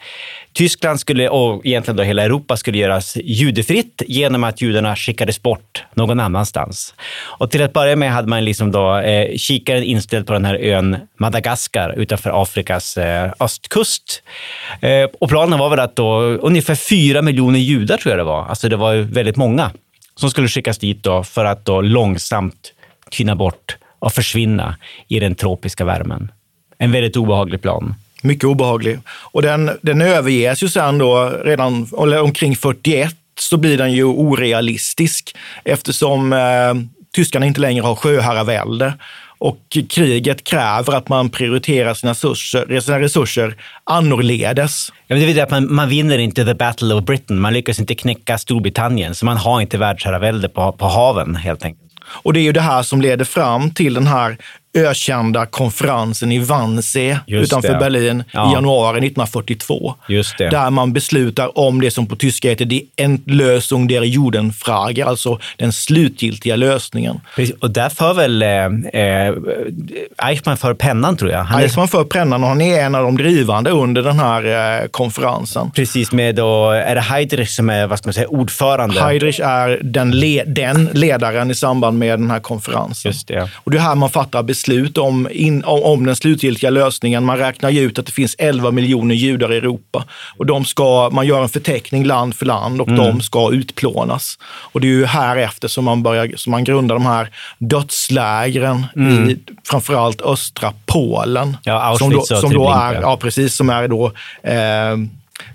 Tyskland 0.52 1.00
skulle, 1.00 1.28
och 1.28 1.66
egentligen 1.66 1.96
då 1.96 2.02
hela 2.02 2.22
Europa 2.22 2.56
skulle 2.56 2.78
göras 2.78 3.16
judefritt 3.16 4.02
genom 4.06 4.44
att 4.44 4.60
judarna 4.60 4.96
skickades 4.96 5.42
bort 5.42 5.84
någon 5.94 6.20
annanstans. 6.20 6.94
Och 7.20 7.50
till 7.50 7.62
att 7.62 7.72
börja 7.72 7.96
med 7.96 8.12
hade 8.12 8.28
man 8.28 8.44
liksom 8.44 8.72
då 8.72 8.98
eh, 8.98 9.36
kikaren 9.36 9.82
inställd 9.82 10.26
på 10.26 10.32
den 10.32 10.44
här 10.44 10.54
ön 10.54 10.96
Madagaskar 11.18 11.94
utanför 11.96 12.42
Afrikas 12.42 12.96
eh, 12.96 13.32
östkust. 13.40 14.22
Eh, 14.80 15.08
och 15.20 15.28
planen 15.28 15.58
var 15.58 15.70
väl 15.70 15.80
att 15.80 15.96
då 15.96 16.20
ungefär 16.20 16.74
fyra 16.74 17.22
miljoner 17.22 17.58
judar 17.58 17.96
tror 17.96 18.10
jag 18.10 18.18
det 18.18 18.24
var, 18.24 18.44
alltså 18.44 18.68
det 18.68 18.76
var 18.76 18.92
ju 18.92 19.02
väldigt 19.02 19.36
många 19.36 19.70
som 20.16 20.30
skulle 20.30 20.48
skickas 20.48 20.78
dit 20.78 21.02
då 21.02 21.24
för 21.24 21.44
att 21.44 21.64
då 21.64 21.80
långsamt 21.80 22.72
tyna 23.10 23.36
bort 23.36 23.76
och 23.98 24.12
försvinna 24.12 24.76
i 25.08 25.20
den 25.20 25.34
tropiska 25.34 25.84
värmen. 25.84 26.32
En 26.78 26.92
väldigt 26.92 27.16
obehaglig 27.16 27.62
plan. 27.62 27.94
Mycket 28.24 28.44
obehaglig. 28.44 28.98
Och 29.08 29.42
den, 29.42 29.70
den 29.82 30.02
överges 30.02 30.62
ju 30.62 30.68
sen 30.68 30.98
då 30.98 31.32
redan 31.44 31.88
omkring 32.22 32.56
41 32.56 33.14
så 33.40 33.56
blir 33.56 33.78
den 33.78 33.92
ju 33.92 34.04
orealistisk 34.04 35.36
eftersom 35.64 36.32
eh, 36.32 36.74
tyskarna 37.14 37.46
inte 37.46 37.60
längre 37.60 37.82
har 37.82 37.94
sjöherravälde 37.94 38.94
och 39.38 39.58
kriget 39.88 40.44
kräver 40.44 40.92
att 40.92 41.08
man 41.08 41.30
prioriterar 41.30 41.94
sina 41.94 42.10
resurser, 42.10 42.80
sina 42.80 43.00
resurser 43.00 43.56
annorledes. 43.84 44.92
Ja, 45.06 45.16
det 45.16 45.38
är 45.38 45.42
att 45.42 45.50
man, 45.50 45.74
man 45.74 45.88
vinner 45.88 46.18
inte 46.18 46.44
the 46.44 46.54
battle 46.54 46.94
of 46.94 47.04
Britain. 47.04 47.40
Man 47.40 47.52
lyckas 47.52 47.80
inte 47.80 47.94
knäcka 47.94 48.38
Storbritannien, 48.38 49.14
så 49.14 49.24
man 49.24 49.36
har 49.36 49.60
inte 49.60 49.78
världsherravälde 49.78 50.48
på, 50.48 50.72
på 50.72 50.86
haven 50.86 51.36
helt 51.36 51.64
enkelt. 51.64 51.92
Och 52.04 52.32
det 52.32 52.40
är 52.40 52.42
ju 52.42 52.52
det 52.52 52.60
här 52.60 52.82
som 52.82 53.00
leder 53.00 53.24
fram 53.24 53.70
till 53.70 53.94
den 53.94 54.06
här 54.06 54.36
ökända 54.74 55.46
konferensen 55.46 56.32
i 56.32 56.38
Wannsee 56.38 57.20
utanför 57.26 57.72
det. 57.72 57.78
Berlin 57.78 58.24
ja. 58.32 58.50
i 58.50 58.54
januari 58.54 58.98
1942. 58.98 59.94
Där 60.38 60.70
man 60.70 60.92
beslutar 60.92 61.58
om 61.58 61.80
det 61.80 61.90
som 61.90 62.06
på 62.06 62.16
tyska 62.16 62.48
heter 62.48 62.64
die 62.64 62.86
Endlösung 62.96 63.88
der 63.88 64.02
Judenfrage, 64.02 65.06
alltså 65.06 65.38
den 65.56 65.72
slutgiltiga 65.72 66.56
lösningen. 66.56 67.20
Precis. 67.36 67.56
Och 67.60 67.70
där 67.70 67.88
för 67.88 68.14
väl 68.14 68.42
eh, 68.42 68.48
eh, 69.02 69.34
Eichmann 70.18 70.56
för 70.56 70.74
pennan 70.74 71.16
tror 71.16 71.30
jag. 71.30 71.44
Han 71.44 71.60
Eichmann 71.60 71.88
för 71.88 72.04
pennan 72.04 72.42
och 72.42 72.48
han 72.48 72.60
är 72.60 72.82
en 72.82 72.94
av 72.94 73.04
de 73.04 73.16
drivande 73.16 73.70
under 73.70 74.02
den 74.02 74.18
här 74.18 74.80
eh, 74.82 74.88
konferensen. 74.88 75.70
Precis, 75.70 76.12
med 76.12 76.34
då, 76.34 76.70
är 76.70 76.94
det 76.94 77.00
Heydrich 77.00 77.50
som 77.50 77.70
är 77.70 77.86
vad 77.86 77.98
ska 77.98 78.08
man 78.08 78.14
säga, 78.14 78.28
ordförande? 78.28 79.00
Heydrich 79.00 79.40
är 79.40 79.80
den, 79.82 80.10
le 80.10 80.44
den 80.46 80.90
ledaren 80.92 81.50
i 81.50 81.54
samband 81.54 81.98
med 81.98 82.18
den 82.18 82.30
här 82.30 82.40
konferensen. 82.40 83.12
Just 83.12 83.28
det. 83.28 83.48
Och 83.54 83.70
det 83.70 83.78
är 83.78 83.82
här 83.82 83.94
man 83.94 84.10
fattar 84.10 84.42
beslut 84.42 84.61
beslut 84.62 84.98
om, 84.98 85.28
in, 85.30 85.64
om, 85.64 85.82
om, 85.82 86.06
den 86.06 86.16
slutgiltiga 86.16 86.70
lösningen. 86.70 87.24
Man 87.24 87.38
räknar 87.38 87.70
ju 87.70 87.80
ut 87.80 87.98
att 87.98 88.06
det 88.06 88.12
finns 88.12 88.34
11 88.38 88.70
miljoner 88.70 89.14
judar 89.14 89.52
i 89.52 89.56
Europa 89.56 90.04
och 90.36 90.46
de 90.46 90.64
ska, 90.64 91.10
man 91.12 91.26
gör 91.26 91.42
en 91.42 91.48
förteckning 91.48 92.04
land 92.04 92.34
för 92.34 92.46
land 92.46 92.80
och 92.80 92.88
mm. 92.88 93.00
de 93.00 93.20
ska 93.20 93.52
utplånas. 93.52 94.38
Och 94.44 94.80
det 94.80 94.86
är 94.86 94.88
ju 94.88 95.04
här 95.04 95.36
efter 95.36 95.68
som 95.68 95.84
man, 95.84 96.02
börjar, 96.02 96.32
som 96.36 96.50
man 96.50 96.64
grundar 96.64 96.94
de 96.94 97.06
här 97.06 97.30
dödslägren 97.58 98.86
mm. 98.96 99.30
i 99.30 99.38
framförallt 99.64 100.22
östra 100.22 100.72
Polen. 100.86 101.56
Ja, 101.62 101.96
som 101.98 102.10
då, 102.10 102.22
som 102.22 102.52
då 102.52 102.70
är, 102.70 103.00
ja, 103.00 103.16
precis, 103.16 103.54
som 103.54 103.70
är 103.70 103.88
då 103.88 104.06
eh, 104.42 104.96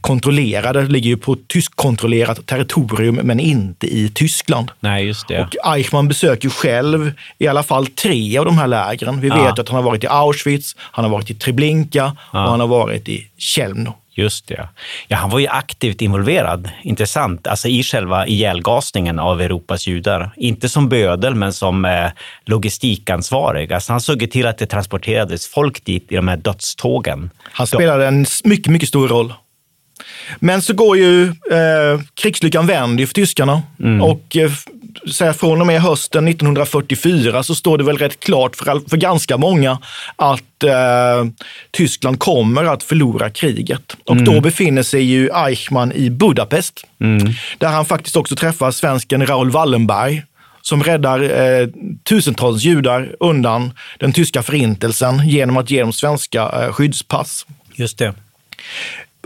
kontrollerade, 0.01 0.81
ligger 0.81 1.09
ju 1.09 1.17
på 1.17 1.35
tyskkontrollerat 1.47 2.45
territorium, 2.45 3.15
men 3.15 3.39
inte 3.39 3.87
i 3.87 4.09
Tyskland. 4.09 4.71
Nej, 4.79 5.05
just 5.05 5.27
det. 5.27 5.41
Och 5.41 5.75
Eichmann 5.75 6.07
besöker 6.07 6.49
själv 6.49 7.11
i 7.37 7.47
alla 7.47 7.63
fall 7.63 7.87
tre 7.87 8.37
av 8.37 8.45
de 8.45 8.57
här 8.57 8.67
lägren. 8.67 9.21
Vi 9.21 9.27
ja. 9.27 9.43
vet 9.43 9.59
att 9.59 9.69
han 9.69 9.75
har 9.75 9.83
varit 9.83 10.03
i 10.03 10.07
Auschwitz, 10.07 10.75
han 10.79 11.05
har 11.05 11.11
varit 11.11 11.29
i 11.29 11.33
Treblinka 11.33 12.15
ja. 12.33 12.43
och 12.43 12.51
han 12.51 12.59
har 12.59 12.67
varit 12.67 13.09
i 13.09 13.27
Chelmno. 13.37 13.93
Just 14.17 14.47
det. 14.47 14.69
Ja, 15.07 15.17
han 15.17 15.29
var 15.29 15.39
ju 15.39 15.47
aktivt 15.47 16.01
involverad, 16.01 16.69
intressant, 16.83 17.47
alltså 17.47 17.67
i 17.67 17.83
själva 17.83 18.27
ihjälgasningen 18.27 19.19
av 19.19 19.41
Europas 19.41 19.87
judar. 19.87 20.31
Inte 20.35 20.69
som 20.69 20.89
bödel, 20.89 21.35
men 21.35 21.53
som 21.53 21.85
eh, 21.85 22.09
logistikansvarig. 22.45 23.73
Alltså 23.73 23.93
han 23.93 24.01
såg 24.01 24.31
till 24.31 24.47
att 24.47 24.57
det 24.57 24.65
transporterades 24.65 25.47
folk 25.47 25.85
dit 25.85 26.11
i 26.11 26.15
de 26.15 26.27
här 26.27 26.37
dödstågen. 26.37 27.29
Han 27.43 27.67
spelade 27.67 28.07
en 28.07 28.25
mycket, 28.43 28.71
mycket 28.71 28.89
stor 28.89 29.07
roll. 29.07 29.33
Men 30.39 30.61
så 30.61 30.73
går 30.73 30.97
ju 30.97 31.23
eh, 31.27 32.01
krigslyckan 32.13 32.67
vänder 32.67 33.05
för 33.05 33.13
tyskarna 33.13 33.63
mm. 33.79 34.01
och 34.01 34.37
eh, 34.37 34.51
så 35.05 35.33
från 35.33 35.61
och 35.61 35.67
med 35.67 35.81
hösten 35.81 36.27
1944 36.27 37.43
så 37.43 37.55
står 37.55 37.77
det 37.77 37.83
väl 37.83 37.97
rätt 37.97 38.19
klart 38.19 38.55
för, 38.55 38.89
för 38.89 38.97
ganska 38.97 39.37
många 39.37 39.79
att 40.15 40.63
eh, 40.63 41.25
Tyskland 41.71 42.19
kommer 42.19 42.63
att 42.63 42.83
förlora 42.83 43.29
kriget. 43.29 43.95
Och 44.05 44.15
mm. 44.15 44.25
då 44.25 44.41
befinner 44.41 44.83
sig 44.83 45.01
ju 45.01 45.29
Eichmann 45.33 45.91
i 45.91 46.09
Budapest, 46.09 46.85
mm. 46.99 47.33
där 47.57 47.67
han 47.67 47.85
faktiskt 47.85 48.15
också 48.15 48.35
träffar 48.35 48.71
svensken 48.71 49.27
Raoul 49.27 49.51
Wallenberg 49.51 50.23
som 50.61 50.83
räddar 50.83 51.21
eh, 51.21 51.67
tusentals 52.03 52.63
judar 52.63 53.15
undan 53.19 53.71
den 53.97 54.13
tyska 54.13 54.43
förintelsen 54.43 55.27
genom 55.27 55.57
att 55.57 55.71
ge 55.71 55.81
dem 55.81 55.93
svenska 55.93 56.41
eh, 56.41 56.73
skyddspass. 56.73 57.45
Just 57.75 57.97
det. 57.97 58.13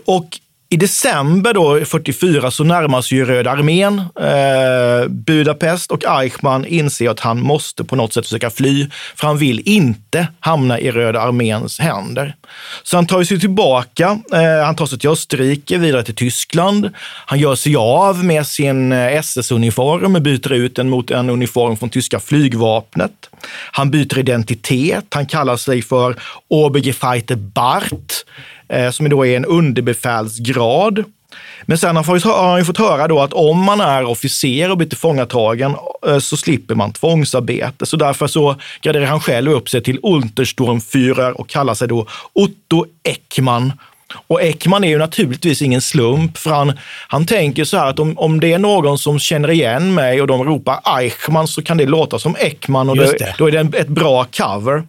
Och 0.05 0.39
i 0.73 0.77
december 0.77 1.53
då, 1.53 1.85
44 1.85 2.51
så 2.51 2.63
närmar 2.63 3.01
sig 3.01 3.17
ju 3.17 3.25
Röda 3.25 3.51
armén 3.51 3.99
eh, 3.99 5.07
Budapest 5.09 5.91
och 5.91 6.03
Eichmann 6.05 6.65
inser 6.65 7.09
att 7.09 7.19
han 7.19 7.41
måste 7.41 7.83
på 7.83 7.95
något 7.95 8.13
sätt 8.13 8.25
försöka 8.25 8.49
fly, 8.49 8.89
för 9.15 9.27
han 9.27 9.37
vill 9.37 9.61
inte 9.65 10.27
hamna 10.39 10.79
i 10.79 10.91
Röda 10.91 11.21
arméns 11.21 11.79
händer. 11.79 12.35
Så 12.83 12.97
han 12.97 13.05
tar 13.05 13.23
sig 13.23 13.39
tillbaka. 13.39 14.19
Eh, 14.33 14.65
han 14.65 14.75
tar 14.75 14.85
sig 14.85 14.99
till 14.99 15.09
Österrike, 15.09 15.77
vidare 15.77 16.03
till 16.03 16.15
Tyskland. 16.15 16.89
Han 17.25 17.39
gör 17.39 17.55
sig 17.55 17.75
av 17.75 18.25
med 18.25 18.47
sin 18.47 18.91
eh, 18.91 19.13
SS-uniform 19.13 20.15
och 20.15 20.21
byter 20.21 20.53
ut 20.53 20.75
den 20.75 20.89
mot 20.89 21.11
en 21.11 21.29
uniform 21.29 21.77
från 21.77 21.89
tyska 21.89 22.19
flygvapnet. 22.19 23.29
Han 23.71 23.91
byter 23.91 24.19
identitet. 24.19 25.05
Han 25.09 25.25
kallar 25.25 25.57
sig 25.57 25.81
för 25.81 26.15
Obergefreite 26.47 27.35
Bart 27.35 28.13
som 28.91 29.09
då 29.09 29.25
är 29.25 29.37
en 29.37 29.45
underbefälsgrad. 29.45 31.03
Men 31.61 31.77
sen 31.77 31.95
har 31.95 32.49
han 32.49 32.59
ju 32.59 32.65
fått 32.65 32.77
höra 32.77 33.07
då 33.07 33.19
att 33.19 33.33
om 33.33 33.57
man 33.63 33.81
är 33.81 34.03
officer 34.03 34.71
och 34.71 34.77
blir 34.77 34.87
tillfångatagen 34.87 35.75
eh, 36.07 36.19
så 36.19 36.37
slipper 36.37 36.75
man 36.75 36.93
tvångsarbete. 36.93 37.85
Så 37.85 37.97
därför 37.97 38.27
så 38.27 38.55
graderar 38.81 39.05
han 39.05 39.19
själv 39.19 39.51
upp 39.51 39.69
sig 39.69 39.83
till 39.83 39.99
Untersturmführer 40.03 41.39
och 41.41 41.49
kallar 41.49 41.73
sig 41.73 41.87
då 41.87 42.07
Otto 42.33 42.85
Eckman. 43.03 43.73
Och 44.27 44.41
Eckman 44.41 44.83
är 44.83 44.87
ju 44.87 44.97
naturligtvis 44.97 45.61
ingen 45.61 45.81
slump, 45.81 46.37
för 46.37 46.49
han, 46.49 46.73
han 47.07 47.25
tänker 47.25 47.63
så 47.63 47.77
här 47.77 47.89
att 47.89 47.99
om, 47.99 48.17
om 48.17 48.39
det 48.39 48.53
är 48.53 48.59
någon 48.59 48.97
som 48.97 49.19
känner 49.19 49.51
igen 49.51 49.93
mig 49.93 50.21
och 50.21 50.27
de 50.27 50.43
ropar 50.43 50.79
Eichmann 50.97 51.47
så 51.47 51.61
kan 51.61 51.77
det 51.77 51.85
låta 51.85 52.19
som 52.19 52.35
Eckman 52.39 52.89
och 52.89 52.97
det. 52.97 53.17
Det, 53.19 53.35
då 53.37 53.47
är 53.47 53.51
det 53.51 53.77
ett 53.77 53.87
bra 53.87 54.25
cover. 54.25 54.83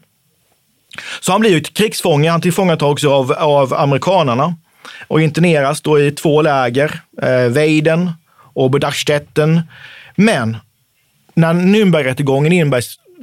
Så 1.20 1.32
han 1.32 1.40
blir 1.40 1.50
ju 1.50 1.60
krigsfånge, 1.60 2.30
han 2.30 2.40
tillfångatags 2.40 3.04
av, 3.04 3.32
av 3.32 3.74
amerikanarna 3.74 4.54
och 5.08 5.20
interneras 5.20 5.80
då 5.80 6.00
i 6.00 6.10
två 6.10 6.42
läger, 6.42 7.00
eh, 7.22 7.48
Weiden 7.48 8.10
och 8.54 8.70
Budachstetten. 8.70 9.62
Men 10.14 10.56
när 11.34 11.54
Nürnbergrättegången 11.54 12.52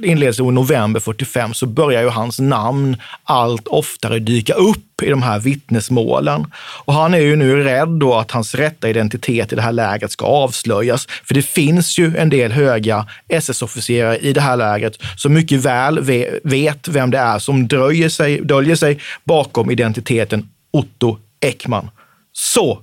inleds 0.04 0.40
i 0.40 0.42
november 0.42 1.00
45 1.00 1.54
så 1.54 1.66
börjar 1.66 2.02
ju 2.02 2.08
hans 2.08 2.40
namn 2.40 2.96
allt 3.24 3.68
oftare 3.68 4.18
dyka 4.18 4.54
upp 4.54 5.02
i 5.02 5.10
de 5.10 5.22
här 5.22 5.38
vittnesmålen. 5.38 6.46
Och 6.84 6.94
han 6.94 7.14
är 7.14 7.18
ju 7.18 7.36
nu 7.36 7.64
rädd 7.64 7.88
då 7.88 8.14
att 8.14 8.30
hans 8.30 8.54
rätta 8.54 8.88
identitet 8.88 9.52
i 9.52 9.56
det 9.56 9.62
här 9.62 9.72
lägret 9.72 10.12
ska 10.12 10.26
avslöjas. 10.26 11.06
För 11.24 11.34
det 11.34 11.42
finns 11.42 11.98
ju 11.98 12.16
en 12.16 12.28
del 12.28 12.52
höga 12.52 13.06
SS-officerare 13.28 14.18
i 14.18 14.32
det 14.32 14.40
här 14.40 14.56
lägret 14.56 14.98
som 15.16 15.34
mycket 15.34 15.60
väl 15.60 16.00
vet 16.44 16.88
vem 16.88 17.10
det 17.10 17.18
är 17.18 17.38
som 17.38 17.68
dröjer 17.68 18.08
sig, 18.08 18.40
döljer 18.40 18.76
sig 18.76 18.98
bakom 19.24 19.70
identiteten 19.70 20.48
Otto 20.70 21.18
Ekman. 21.40 21.90
Så, 22.32 22.82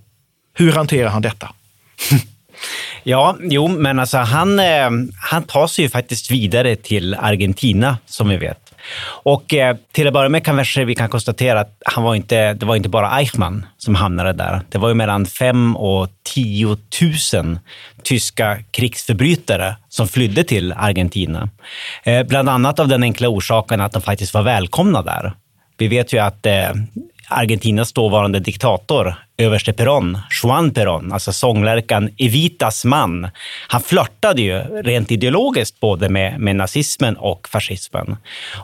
hur 0.54 0.72
hanterar 0.72 1.10
han 1.10 1.22
detta? 1.22 1.50
Ja, 3.04 3.38
jo, 3.42 3.68
men 3.68 4.00
alltså 4.00 4.18
han, 4.18 4.60
eh, 4.60 4.90
han 5.30 5.44
tar 5.44 5.68
sig 5.68 5.86
ju 5.86 5.90
faktiskt 5.90 6.32
vidare 6.32 6.76
till 6.76 7.14
Argentina, 7.14 7.98
som 8.06 8.30
vi 8.30 8.38
vet. 8.38 8.74
Och 9.06 9.54
eh, 9.54 9.76
till 9.92 10.08
att 10.08 10.14
börja 10.14 10.30
med 10.30 10.46
kanske 10.46 10.86
vi 10.86 10.96
kan 10.96 11.10
konstatera 11.10 11.60
att 11.60 11.82
han 11.86 12.04
var 12.04 12.16
inte, 12.16 12.54
det 12.54 12.66
var 12.66 12.76
inte 12.76 12.90
bara 12.90 13.20
Eichmann 13.20 13.66
som 13.78 13.96
hamnade 13.96 14.34
där. 14.34 14.62
Det 14.70 14.78
var 14.78 14.90
ju 14.90 14.96
mellan 14.96 15.26
5 15.26 15.76
och 15.76 16.10
10 16.24 16.78
000 17.34 17.60
tyska 18.04 18.58
krigsförbrytare 18.72 19.76
som 19.90 20.08
flydde 20.08 20.44
till 20.44 20.74
Argentina. 20.74 21.50
Eh, 22.04 22.24
bland 22.24 22.50
annat 22.50 22.80
av 22.80 22.88
den 22.88 23.04
enkla 23.04 23.28
orsaken 23.28 23.82
att 23.82 23.92
de 23.92 24.02
faktiskt 24.02 24.34
var 24.34 24.44
välkomna 24.44 25.02
där. 25.02 25.34
Vi 25.78 25.88
vet 25.88 26.14
ju 26.14 26.20
att 26.20 26.46
Argentinas 27.30 27.94
dåvarande 27.94 28.40
diktator, 28.40 29.16
överste 29.38 29.74
Perón, 29.74 30.18
Juan 30.44 30.72
Perón, 30.72 31.14
alltså 31.14 31.34
sånglärkan 31.34 32.10
Evitas 32.18 32.86
man. 32.86 33.28
Han 33.68 33.82
flörtade 33.82 34.42
ju 34.42 34.60
rent 34.60 35.12
ideologiskt 35.12 35.80
både 35.80 36.10
med, 36.10 36.40
med 36.40 36.56
nazismen 36.56 37.18
och 37.18 37.48
fascismen. 37.48 38.18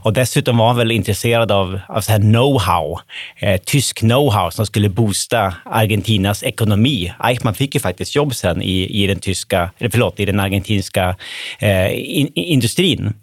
Och 0.04 0.14
dessutom 0.14 0.58
var 0.58 0.68
han 0.68 0.78
väl 0.78 0.92
intresserad 0.92 1.52
av, 1.52 1.80
av 1.88 2.02
så 2.02 2.12
här 2.12 2.20
know-how, 2.20 3.00
eh, 3.40 3.62
tysk 3.62 4.02
know-how 4.02 4.50
som 4.50 4.66
skulle 4.66 4.90
boosta 4.90 5.54
Argentinas 5.66 6.44
ekonomi. 6.44 7.14
Eichmann 7.24 7.54
fick 7.54 7.76
ju 7.76 7.80
faktiskt 7.80 8.16
jobb 8.16 8.36
sen 8.36 8.62
i, 8.62 9.04
i 9.04 9.08
den 9.08 9.20
tyska, 9.20 9.72
eller 9.78 9.90
förlåt, 9.90 10.20
i 10.20 10.26
den 10.26 10.40
argentinska 10.40 11.16
eh, 11.60 11.92
in, 11.94 12.32
industrin. 12.34 13.14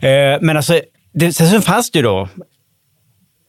Eh, 0.00 0.38
men 0.40 0.56
alltså, 0.56 0.80
det, 1.14 1.32
sen 1.32 1.62
fanns 1.62 1.90
det 1.90 1.98
ju 1.98 2.02
då 2.02 2.28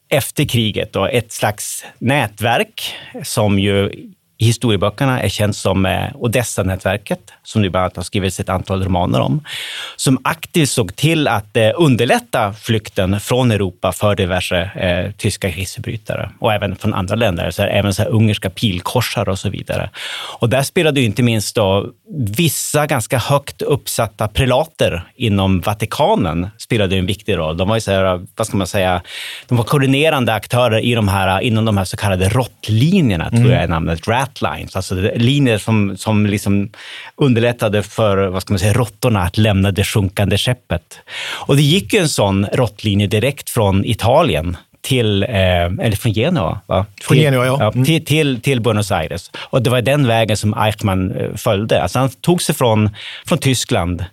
efter 0.08 0.44
kriget 0.44 0.92
då, 0.92 1.06
ett 1.06 1.32
slags 1.32 1.84
nätverk 1.98 2.94
som 3.22 3.58
ju 3.58 3.90
i 4.38 4.46
historieböckerna 4.46 5.20
är 5.20 5.28
känt 5.28 5.56
som 5.56 5.86
eh, 5.86 6.08
Odessa-nätverket, 6.14 7.32
som 7.42 7.62
det 7.62 7.70
bland 7.70 7.82
annat 7.84 7.96
har 7.96 8.02
skrivits 8.02 8.40
ett 8.40 8.48
antal 8.48 8.84
romaner 8.84 9.20
om, 9.20 9.44
som 9.96 10.18
aktivt 10.24 10.68
såg 10.68 10.96
till 10.96 11.28
att 11.28 11.56
eh, 11.56 11.70
underlätta 11.76 12.52
flykten 12.52 13.20
från 13.20 13.50
Europa 13.50 13.92
för 13.92 14.14
diverse 14.14 14.70
eh, 14.74 15.12
tyska 15.12 15.52
krigsförbrytare 15.52 16.30
och 16.38 16.52
även 16.52 16.76
från 16.76 16.94
andra 16.94 17.14
länder, 17.14 17.50
så 17.50 17.62
här, 17.62 17.68
även 17.68 17.94
så 17.94 18.02
här, 18.02 18.10
ungerska 18.10 18.50
pilkorsar 18.50 19.28
och 19.28 19.38
så 19.38 19.48
vidare. 19.48 19.90
Och 20.38 20.48
där 20.48 20.62
spelade 20.62 21.00
ju 21.00 21.06
inte 21.06 21.22
minst 21.22 21.54
då 21.54 21.86
vissa 22.36 22.86
ganska 22.86 23.18
högt 23.18 23.62
uppsatta 23.62 24.28
prelater 24.28 25.04
inom 25.16 25.60
Vatikanen 25.60 26.48
spelade 26.58 26.96
en 26.96 27.06
viktig 27.06 27.36
roll. 27.36 27.56
De 27.56 27.68
var 27.68 27.76
ju 27.76 27.80
så 27.80 27.90
här, 27.90 28.26
vad 28.36 28.46
ska 28.46 28.56
man 28.56 28.66
säga, 28.66 29.02
de 29.48 29.56
var 29.56 29.64
koordinerande 29.64 30.34
aktörer 30.34 30.80
i 30.80 30.94
de 30.94 31.08
här, 31.08 31.40
inom 31.40 31.64
de 31.64 31.76
här 31.76 31.84
så 31.84 31.96
kallade 31.96 32.28
råttlinjerna, 32.28 33.26
mm. 33.26 33.40
tror 33.40 33.52
jag 33.52 33.62
är 33.62 33.68
namnet, 33.68 34.00
ratlines, 34.24 34.76
alltså 34.76 34.94
linjer 35.16 35.58
som, 35.58 35.96
som 35.96 36.26
liksom 36.26 36.70
underlättade 37.16 37.82
för 37.82 38.26
vad 38.26 38.42
ska 38.42 38.52
man 38.52 38.58
säga, 38.58 38.72
råttorna 38.72 39.22
att 39.22 39.38
lämna 39.38 39.70
det 39.70 39.84
sjunkande 39.84 40.38
skeppet. 40.38 40.98
Och 41.46 41.56
det 41.56 41.62
gick 41.62 41.92
ju 41.92 41.98
en 42.00 42.08
sån 42.08 42.46
råttlinje 42.52 43.06
direkt 43.06 43.50
från 43.50 43.84
Italien 43.84 44.56
till, 44.84 45.22
eh, 45.22 45.30
eller 45.64 45.96
från 45.96 46.12
Genua, 46.12 46.60
va? 46.66 46.86
Från 47.02 47.16
Genua, 47.16 47.46
ja. 47.46 47.72
Mm. 47.72 47.84
till, 47.84 48.04
till, 48.04 48.40
till, 48.40 48.60
Buenos 48.60 48.92
Aires. 48.92 49.30
Och 49.36 49.62
det 49.62 49.70
var 49.70 49.82
den 49.82 50.06
vägen 50.06 50.36
som 50.36 50.54
Eichmann 50.54 51.10
eh, 51.10 51.34
följde. 51.36 51.82
Alltså 51.82 51.98
han 51.98 52.08
tog 52.08 52.42
sig 52.42 52.54
från, 52.54 52.90
från 53.26 53.38
Tyskland 53.38 54.04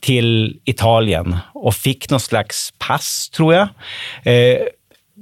till 0.00 0.58
Italien 0.64 1.36
och 1.54 1.74
fick 1.74 2.10
någon 2.10 2.20
slags 2.20 2.72
pass, 2.78 3.30
tror 3.30 3.54
jag. 3.54 3.68
Eh, 4.24 4.58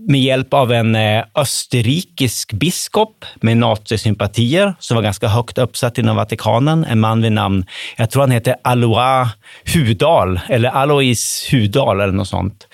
med 0.08 0.20
hjälp 0.20 0.54
av 0.54 0.72
en 0.72 0.94
eh, 0.94 1.24
österrikisk 1.34 2.52
biskop 2.52 3.24
med 3.40 3.56
nazisympatier 3.56 4.74
som 4.78 4.94
var 4.94 5.02
ganska 5.02 5.28
högt 5.28 5.58
uppsatt 5.58 5.98
inom 5.98 6.16
Vatikanen. 6.16 6.84
En 6.84 7.00
man 7.00 7.22
vid 7.22 7.32
namn, 7.32 7.64
jag 7.96 8.10
tror 8.10 8.22
han 8.22 8.30
heter 8.30 8.56
Alois 8.64 9.28
Hudal, 9.74 10.40
eller 10.48 10.68
Alois 10.68 11.48
Hudal 11.52 12.00
eller 12.00 12.12
något 12.12 12.28
sånt. 12.28 12.66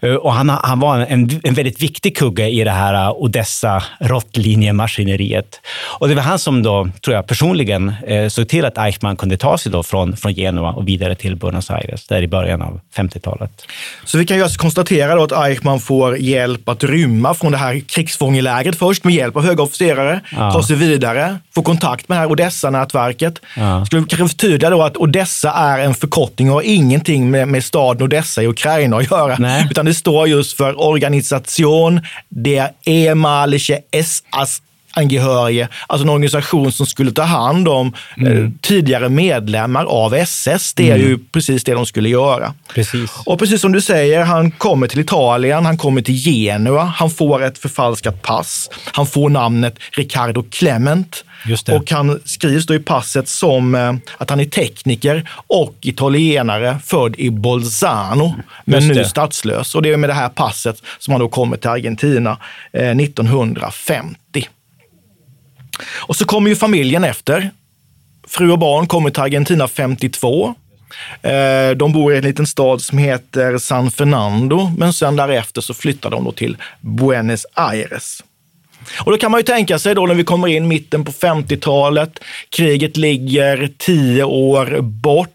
Eh, 0.00 0.14
och 0.14 0.32
han, 0.32 0.48
han 0.48 0.80
var 0.80 0.98
en, 0.98 1.40
en 1.42 1.54
väldigt 1.54 1.82
viktig 1.82 2.16
kugge 2.16 2.48
i 2.48 2.64
det 2.64 2.70
här 2.70 2.94
eh, 2.94 3.10
Odessa-Rottlinjemaskineriet. 3.10 5.60
Och 5.98 6.08
det 6.08 6.14
var 6.14 6.22
han 6.22 6.38
som 6.38 6.62
då, 6.62 6.88
tror 7.04 7.16
jag 7.16 7.26
personligen, 7.26 7.92
såg 8.28 8.48
till 8.48 8.64
att 8.64 8.78
Eichmann 8.78 9.16
kunde 9.16 9.36
ta 9.36 9.58
sig 9.58 9.72
då 9.72 9.82
från, 9.82 10.16
från 10.16 10.34
Genua 10.34 10.72
och 10.72 10.88
vidare 10.88 11.14
till 11.14 11.36
Buenos 11.36 11.70
Aires, 11.70 12.06
där 12.06 12.22
i 12.22 12.28
början 12.28 12.62
av 12.62 12.80
50-talet. 12.96 13.66
Så 14.04 14.18
vi 14.18 14.26
kan 14.26 14.36
ju 14.36 14.42
alltså 14.42 14.58
konstatera 14.58 15.14
då 15.14 15.22
att 15.22 15.32
Eichmann 15.32 15.80
får 15.80 16.18
hjälp 16.18 16.68
att 16.70 16.84
rymma 16.84 17.34
från 17.34 17.52
det 17.52 17.58
här 17.58 17.80
krigsfångelägret 17.80 18.78
först 18.78 19.04
med 19.04 19.14
hjälp 19.14 19.36
av 19.36 19.44
höga 19.44 19.62
officerare, 19.62 20.20
ja. 20.32 20.52
ta 20.52 20.62
sig 20.62 20.76
vidare, 20.76 21.38
få 21.54 21.62
kontakt 21.62 22.08
med 22.08 22.16
det 22.16 22.20
här 22.20 22.30
Odessa-nätverket. 22.30 23.40
Ja. 23.56 23.86
Skulle 23.86 24.06
kanske 24.08 24.28
förtydliga 24.28 24.70
då 24.70 24.82
att 24.82 24.96
Odessa 24.96 25.50
är 25.50 25.78
en 25.78 25.94
förkortning 25.94 26.48
och 26.48 26.54
har 26.54 26.62
ingenting 26.62 27.30
med, 27.30 27.48
med 27.48 27.64
staden 27.64 28.02
Odessa 28.02 28.42
i 28.42 28.46
Ukraina 28.46 28.96
att 28.96 29.10
göra, 29.10 29.36
Nej. 29.38 29.66
utan 29.70 29.86
det 29.86 29.94
står 29.94 30.28
just 30.28 30.56
för 30.56 30.80
Organisation 30.80 32.00
der 32.28 32.68
ehemalige 32.84 33.78
SS 33.90 34.62
angehörige, 34.92 35.68
alltså 35.86 36.04
en 36.04 36.08
organisation 36.08 36.72
som 36.72 36.86
skulle 36.86 37.12
ta 37.12 37.22
hand 37.22 37.68
om 37.68 37.94
eh, 38.16 38.26
mm. 38.26 38.58
tidigare 38.60 39.08
medlemmar 39.08 39.84
av 39.84 40.14
SS. 40.14 40.74
Det 40.74 40.90
är 40.90 40.96
mm. 40.96 41.08
ju 41.08 41.18
precis 41.18 41.64
det 41.64 41.72
de 41.72 41.86
skulle 41.86 42.08
göra. 42.08 42.54
Precis. 42.74 43.10
Och 43.26 43.38
precis 43.38 43.60
som 43.60 43.72
du 43.72 43.80
säger, 43.80 44.24
han 44.24 44.50
kommer 44.50 44.86
till 44.86 45.00
Italien, 45.00 45.66
han 45.66 45.78
kommer 45.78 46.02
till 46.02 46.14
Genua, 46.14 46.82
han 46.82 47.10
får 47.10 47.42
ett 47.42 47.58
förfalskat 47.58 48.22
pass, 48.22 48.70
han 48.92 49.06
får 49.06 49.30
namnet 49.30 49.74
Riccardo 49.92 50.44
Clement. 50.50 51.24
Och 51.72 51.90
han 51.90 52.20
skrivs 52.24 52.66
då 52.66 52.74
i 52.74 52.78
passet 52.78 53.28
som 53.28 53.74
eh, 53.74 53.94
att 54.18 54.30
han 54.30 54.40
är 54.40 54.44
tekniker 54.44 55.30
och 55.46 55.74
italienare 55.80 56.78
född 56.84 57.14
i 57.18 57.30
Bolzano, 57.30 58.34
men 58.64 58.88
nu 58.88 59.04
statslös. 59.04 59.74
Och 59.74 59.82
det 59.82 59.92
är 59.92 59.96
med 59.96 60.10
det 60.10 60.14
här 60.14 60.28
passet 60.28 60.82
som 60.98 61.12
han 61.12 61.20
då 61.20 61.28
kommer 61.28 61.56
till 61.56 61.70
Argentina 61.70 62.36
eh, 62.72 62.90
1950. 62.90 64.48
Och 65.86 66.16
så 66.16 66.24
kommer 66.24 66.50
ju 66.50 66.56
familjen 66.56 67.04
efter. 67.04 67.50
Fru 68.28 68.50
och 68.50 68.58
barn 68.58 68.86
kommer 68.86 69.10
till 69.10 69.22
Argentina 69.22 69.68
52. 69.68 70.54
Eh, 71.22 71.70
de 71.76 71.92
bor 71.92 72.14
i 72.14 72.16
en 72.16 72.24
liten 72.24 72.46
stad 72.46 72.82
som 72.82 72.98
heter 72.98 73.58
San 73.58 73.90
Fernando, 73.90 74.72
men 74.78 74.92
sen 74.92 75.16
därefter 75.16 75.60
så 75.60 75.74
flyttar 75.74 76.10
de 76.10 76.24
då 76.24 76.32
till 76.32 76.56
Buenos 76.80 77.46
Aires. 77.54 78.22
Och 79.04 79.12
då 79.12 79.18
kan 79.18 79.30
man 79.30 79.40
ju 79.40 79.44
tänka 79.44 79.78
sig 79.78 79.94
då 79.94 80.06
när 80.06 80.14
vi 80.14 80.24
kommer 80.24 80.48
in 80.48 80.68
mitten 80.68 81.04
på 81.04 81.12
50-talet, 81.12 82.18
kriget 82.48 82.96
ligger 82.96 83.70
tio 83.78 84.24
år 84.24 84.80
bort, 84.80 85.28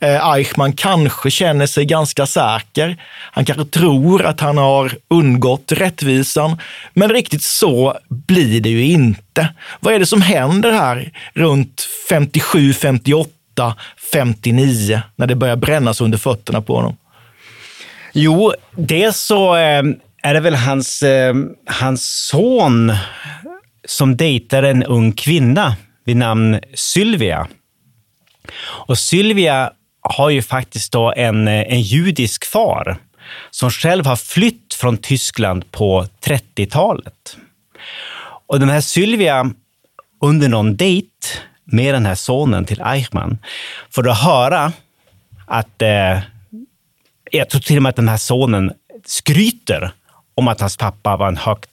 Eh, 0.00 0.28
Eichmann 0.28 0.72
kanske 0.72 1.30
känner 1.30 1.66
sig 1.66 1.84
ganska 1.84 2.26
säker. 2.26 2.96
Han 3.32 3.44
kanske 3.44 3.64
tror 3.64 4.24
att 4.26 4.40
han 4.40 4.58
har 4.58 4.92
undgått 5.08 5.72
rättvisan, 5.72 6.58
men 6.94 7.08
riktigt 7.08 7.42
så 7.42 7.98
blir 8.08 8.60
det 8.60 8.68
ju 8.68 8.84
inte. 8.84 9.48
Vad 9.80 9.94
är 9.94 9.98
det 9.98 10.06
som 10.06 10.22
händer 10.22 10.72
här 10.72 11.12
runt 11.34 11.88
57, 12.08 12.72
58, 12.72 13.30
59 14.12 15.02
när 15.16 15.26
det 15.26 15.34
börjar 15.34 15.56
brännas 15.56 16.00
under 16.00 16.18
fötterna 16.18 16.62
på 16.62 16.76
honom? 16.76 16.96
Jo, 18.12 18.52
dels 18.76 19.16
så 19.20 19.56
eh, 19.56 19.82
är 20.22 20.34
det 20.34 20.40
väl 20.40 20.54
hans, 20.54 21.02
eh, 21.02 21.34
hans 21.66 22.26
son 22.28 22.92
som 23.84 24.16
dejtar 24.16 24.62
en 24.62 24.82
ung 24.82 25.12
kvinna 25.12 25.76
vid 26.04 26.16
namn 26.16 26.60
Sylvia. 26.74 27.48
Och 28.62 28.98
Sylvia 28.98 29.72
har 30.00 30.30
ju 30.30 30.42
faktiskt 30.42 30.92
då 30.92 31.12
en, 31.16 31.48
eh, 31.48 31.72
en 31.72 31.80
judisk 31.80 32.44
far 32.44 32.96
som 33.50 33.70
själv 33.70 34.06
har 34.06 34.16
flytt 34.16 34.74
från 34.74 34.96
Tyskland 34.96 35.70
på 35.70 36.06
30-talet. 36.20 37.36
Och 38.46 38.60
den 38.60 38.68
här 38.68 38.80
Sylvia, 38.80 39.50
under 40.20 40.48
någon 40.48 40.76
dejt 40.76 41.08
med 41.64 41.94
den 41.94 42.06
här 42.06 42.14
sonen 42.14 42.64
till 42.64 42.80
Eichmann, 42.80 43.38
får 43.90 44.02
då 44.02 44.12
höra 44.12 44.72
att, 45.46 45.82
eh, 45.82 46.18
jag 47.30 47.50
tror 47.50 47.60
till 47.60 47.76
och 47.76 47.82
med 47.82 47.90
att 47.90 47.96
den 47.96 48.08
här 48.08 48.16
sonen 48.16 48.72
skryter 49.06 49.92
om 50.34 50.48
att 50.48 50.60
hans 50.60 50.76
pappa 50.76 51.16
var 51.16 51.28
en 51.28 51.36
högt 51.36 51.68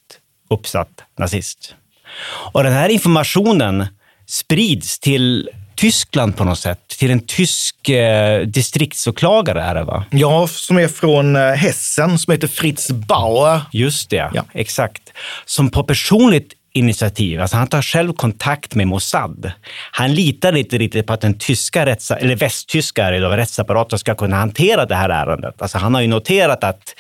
uppsatt 0.50 1.04
nazist. 1.18 1.76
Och 2.54 2.64
den 2.64 2.74
här 2.74 2.90
informationen 2.90 3.88
sprids 4.26 5.00
till 5.00 5.50
Tyskland 5.80 6.38
på 6.38 6.44
något 6.44 6.60
sätt. 6.60 6.80
Till 7.00 7.12
en 7.12 7.20
tysk 7.26 7.90
eh, 7.90 8.42
distriktsåklagare 8.42 9.62
är 9.62 9.76
det 9.76 9.84
va? 9.84 10.06
Ja, 10.12 10.48
som 10.48 10.78
är 10.78 10.88
från 10.88 11.36
eh, 11.36 11.42
Hessen, 11.42 12.20
som 12.20 12.32
heter 12.32 12.48
Fritz 12.48 12.92
Bauer. 12.92 13.62
Just 13.72 14.10
det, 14.10 14.32
Ja. 14.34 14.46
exakt. 14.54 15.02
Som 15.46 15.70
på 15.70 15.84
personligt 15.84 16.54
initiativ, 16.74 17.42
alltså 17.42 17.58
han 17.58 17.68
tar 17.68 17.82
själv 17.82 18.14
kontakt 18.14 18.76
med 18.76 18.88
Mossad. 18.88 19.52
Han 19.92 20.14
litar 20.14 20.56
inte 20.58 20.78
riktigt 20.78 21.08
på 21.08 21.14
att 21.14 21.22
den 21.22 21.38
tyska 21.38 21.86
rätts, 21.86 22.12
eller 22.12 22.36
västtyska 22.36 23.12
rättsapparaten 23.12 24.00
ska 24.00 24.16
kunna 24.16 24.36
hantera 24.36 24.86
det 24.86 24.96
här 24.96 25.10
ärendet. 25.10 25.62
Alltså 25.62 25.78
han 25.78 25.94
har 25.94 26.02
ju 26.02 26.08
noterat 26.08 26.64
att 26.64 26.96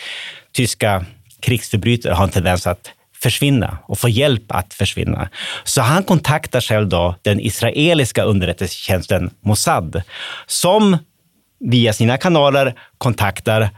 tyska 0.53 1.05
krigsförbrytare 1.41 2.13
har 2.13 2.23
en 2.23 2.29
tendens 2.29 2.67
att 2.67 2.91
försvinna 3.21 3.77
och 3.87 3.99
få 3.99 4.09
hjälp 4.09 4.43
att 4.47 4.73
försvinna. 4.73 5.29
Så 5.63 5.81
han 5.81 6.03
kontaktar 6.03 6.61
själv 6.61 6.87
då 6.87 7.15
den 7.21 7.39
israeliska 7.39 8.23
underrättelsetjänsten 8.23 9.29
Mossad 9.41 10.01
som 10.47 10.97
via 11.59 11.93
sina 11.93 12.17
kanaler 12.17 12.75
kontaktar 12.97 13.69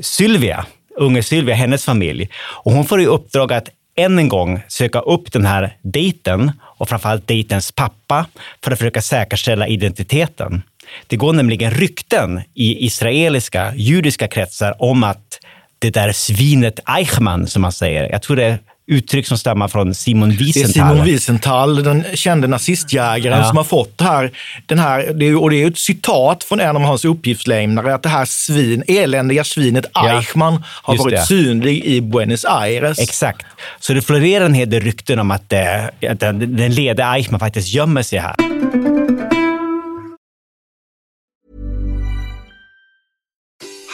Sylvia, 0.00 0.66
unge 0.96 1.22
Sylvia, 1.22 1.54
hennes 1.54 1.84
familj. 1.84 2.28
Och 2.36 2.72
hon 2.72 2.84
får 2.84 3.00
i 3.00 3.06
uppdrag 3.06 3.52
att 3.52 3.68
än 3.96 4.18
en 4.18 4.28
gång 4.28 4.62
söka 4.68 5.00
upp 5.00 5.32
den 5.32 5.46
här 5.46 5.76
dejten 5.82 6.52
och 6.62 6.88
framförallt 6.88 7.28
dejtens 7.28 7.72
pappa 7.72 8.26
för 8.64 8.72
att 8.72 8.78
försöka 8.78 9.02
säkerställa 9.02 9.68
identiteten. 9.68 10.62
Det 11.06 11.16
går 11.16 11.32
nämligen 11.32 11.70
rykten 11.70 12.42
i 12.54 12.86
israeliska, 12.86 13.74
judiska 13.74 14.28
kretsar 14.28 14.82
om 14.82 15.04
att 15.04 15.38
det 15.78 15.90
där 15.90 16.12
svinet 16.12 16.80
Eichmann, 16.86 17.46
som 17.46 17.62
man 17.62 17.72
säger, 17.72 18.08
jag 18.12 18.22
tror 18.22 18.36
det 18.36 18.44
är 18.44 18.58
uttryck 18.88 19.26
som 19.26 19.38
stammar 19.38 19.68
från 19.68 19.94
Simon 19.94 20.28
Det 20.28 20.34
är 20.34 20.38
Wiesenthal. 20.38 20.72
Simon 20.72 21.04
Wiesenthal, 21.04 21.82
den 21.82 22.04
kände 22.14 22.48
nazistjägaren, 22.48 23.38
Ja. 23.38 23.44
som 23.48 23.56
har 23.56 23.64
fått 23.64 23.98
det 23.98 24.04
här. 24.04 24.30
Den 24.66 24.78
här 24.78 25.12
det 25.14 25.26
är, 25.28 25.42
och 25.42 25.50
det 25.50 25.62
är 25.62 25.66
ett 25.66 25.78
citat 25.78 26.44
från 26.44 26.60
en 26.60 26.76
av 26.76 26.82
hans 26.82 27.04
uppgiftslämnare, 27.04 27.94
att 27.94 28.02
det 28.02 28.08
här 28.08 28.24
svin, 28.24 28.82
eländiga 28.88 29.44
svinet 29.44 29.84
Ja, 29.94 30.18
Eichmann 30.18 30.62
har 30.66 30.94
just 30.94 31.04
varit 31.04 31.14
det. 31.14 31.26
synlig 31.26 31.84
i 31.84 32.00
Buenos 32.00 32.44
Aires. 32.44 32.98
Exakt. 32.98 33.46
Så 33.80 33.92
det 33.92 34.02
florerar 34.02 34.44
en 34.44 34.54
hel 34.54 34.70
del 34.70 34.82
rykten 34.82 35.18
om 35.18 35.30
att, 35.30 35.52
eh, 35.52 35.84
att 36.10 36.20
den, 36.20 36.56
den 36.56 36.74
lede 36.74 37.04
Eichmann 37.04 37.40
faktiskt 37.40 37.68
gömmer 37.68 38.02
sig 38.02 38.18
här. 38.18 38.34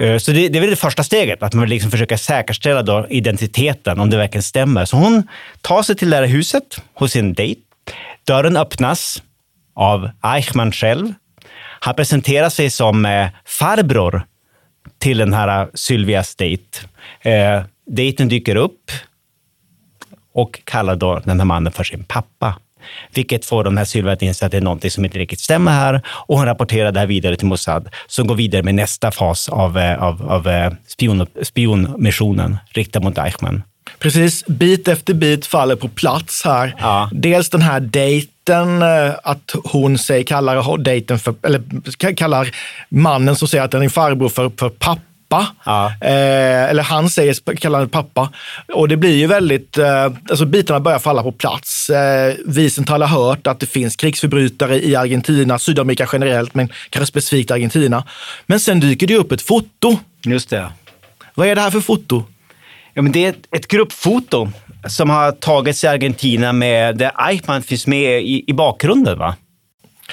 Eh, 0.00 0.18
så 0.18 0.32
det, 0.32 0.48
det 0.48 0.58
är 0.58 0.60
väl 0.60 0.70
det 0.70 0.76
första 0.76 1.04
steget, 1.04 1.42
att 1.42 1.54
man 1.54 1.60
vill 1.60 1.70
liksom 1.70 1.90
försöka 1.90 2.18
säkerställa 2.18 2.82
då 2.82 3.06
identiteten, 3.10 4.00
om 4.00 4.10
det 4.10 4.16
verkligen 4.16 4.42
stämmer. 4.42 4.84
Så 4.84 4.96
hon 4.96 5.28
tar 5.60 5.82
sig 5.82 5.96
till 5.96 6.10
det 6.10 6.16
här 6.16 6.26
huset 6.26 6.82
hos 6.94 7.12
sin 7.12 7.32
dejt. 7.32 7.60
Dörren 8.24 8.56
öppnas 8.56 9.22
av 9.74 10.10
Eichmann 10.22 10.72
själv. 10.72 11.14
Han 11.80 11.94
presenterar 11.94 12.48
sig 12.48 12.70
som 12.70 13.06
eh, 13.06 13.28
farbror 13.44 14.22
till 14.98 15.18
den 15.18 15.32
här 15.32 15.62
eh, 15.62 15.68
Sylvias 15.74 16.36
dejt. 16.36 16.78
Eh, 17.20 17.62
dejten 17.86 18.28
dyker 18.28 18.56
upp 18.56 18.90
och 20.32 20.60
kallar 20.64 20.96
då 20.96 21.18
den 21.24 21.40
här 21.40 21.44
mannen 21.44 21.72
för 21.72 21.84
sin 21.84 22.04
pappa. 22.04 22.54
Vilket 23.14 23.44
får 23.44 23.64
den 23.64 23.78
här 23.78 23.84
Sylvia 23.84 24.12
att 24.12 24.22
inse 24.22 24.46
att 24.46 24.52
det 24.52 24.56
är 24.56 24.60
någonting 24.60 24.90
som 24.90 25.04
inte 25.04 25.18
riktigt 25.18 25.40
stämmer 25.40 25.72
här. 25.72 26.02
Och 26.08 26.36
hon 26.36 26.46
rapporterar 26.46 26.92
det 26.92 27.00
här 27.00 27.06
vidare 27.06 27.36
till 27.36 27.46
Mossad 27.46 27.88
som 28.06 28.26
går 28.26 28.34
vidare 28.34 28.62
med 28.62 28.74
nästa 28.74 29.10
fas 29.10 29.48
av, 29.48 29.78
eh, 29.78 30.02
av, 30.02 30.30
av 30.30 30.48
eh, 30.48 30.72
spion, 30.86 31.26
spionmissionen 31.42 32.56
riktad 32.70 33.00
mot 33.00 33.18
Eichmann. 33.18 33.62
Precis, 33.98 34.46
bit 34.46 34.88
efter 34.88 35.14
bit 35.14 35.46
faller 35.46 35.76
på 35.76 35.88
plats 35.88 36.42
här. 36.44 36.74
Ja. 36.78 37.10
Dels 37.12 37.50
den 37.50 37.62
här 37.62 37.80
dejten, 37.80 38.82
eh, 38.82 39.12
att 39.22 39.54
hon 39.64 39.98
säger, 39.98 40.24
kallar 40.24 40.78
dejten 40.78 41.18
för, 41.18 41.34
eller 41.42 41.58
ka- 41.58 42.14
kallar 42.14 42.48
mannen 42.88 43.36
som 43.36 43.48
säger 43.48 43.64
att 43.64 43.70
den 43.70 43.82
är 43.82 43.88
farbror 43.88 44.28
för, 44.28 44.52
för 44.58 44.68
pappa. 44.68 45.00
Ja. 45.64 45.92
Eh, 46.00 46.70
eller 46.70 46.82
han 46.82 47.10
säger, 47.10 47.56
kallar 47.56 47.78
den 47.78 47.88
pappa. 47.88 48.32
Och 48.74 48.88
det 48.88 48.96
blir 48.96 49.16
ju 49.16 49.26
väldigt, 49.26 49.78
eh, 49.78 50.04
alltså 50.04 50.44
bitarna 50.44 50.80
börjar 50.80 50.98
falla 50.98 51.22
på 51.22 51.32
plats. 51.32 51.90
Eh, 51.90 52.34
Wiesenthal 52.46 53.02
har 53.02 53.24
hört 53.24 53.46
att 53.46 53.60
det 53.60 53.66
finns 53.66 53.96
krigsförbrytare 53.96 54.84
i 54.84 54.96
Argentina, 54.96 55.58
Sydamerika 55.58 56.08
generellt, 56.12 56.54
men 56.54 56.68
kanske 56.90 57.06
specifikt 57.06 57.50
Argentina. 57.50 58.04
Men 58.46 58.60
sen 58.60 58.80
dyker 58.80 59.06
det 59.06 59.16
upp 59.16 59.32
ett 59.32 59.42
foto. 59.42 59.98
Just 60.24 60.50
det. 60.50 60.72
Vad 61.34 61.48
är 61.48 61.54
det 61.54 61.60
här 61.60 61.70
för 61.70 61.80
foto? 61.80 62.24
Ja, 62.94 63.02
men 63.02 63.12
det 63.12 63.24
är 63.24 63.28
ett, 63.30 63.46
ett 63.56 63.68
gruppfoto 63.68 64.48
som 64.88 65.10
har 65.10 65.32
tagits 65.32 65.84
i 65.84 65.86
Argentina 65.86 66.52
med 66.52 66.96
där 66.96 67.12
Eichmann 67.28 67.62
finns 67.62 67.86
med 67.86 68.22
i, 68.22 68.44
i 68.46 68.52
bakgrunden. 68.52 69.18
va? 69.18 69.36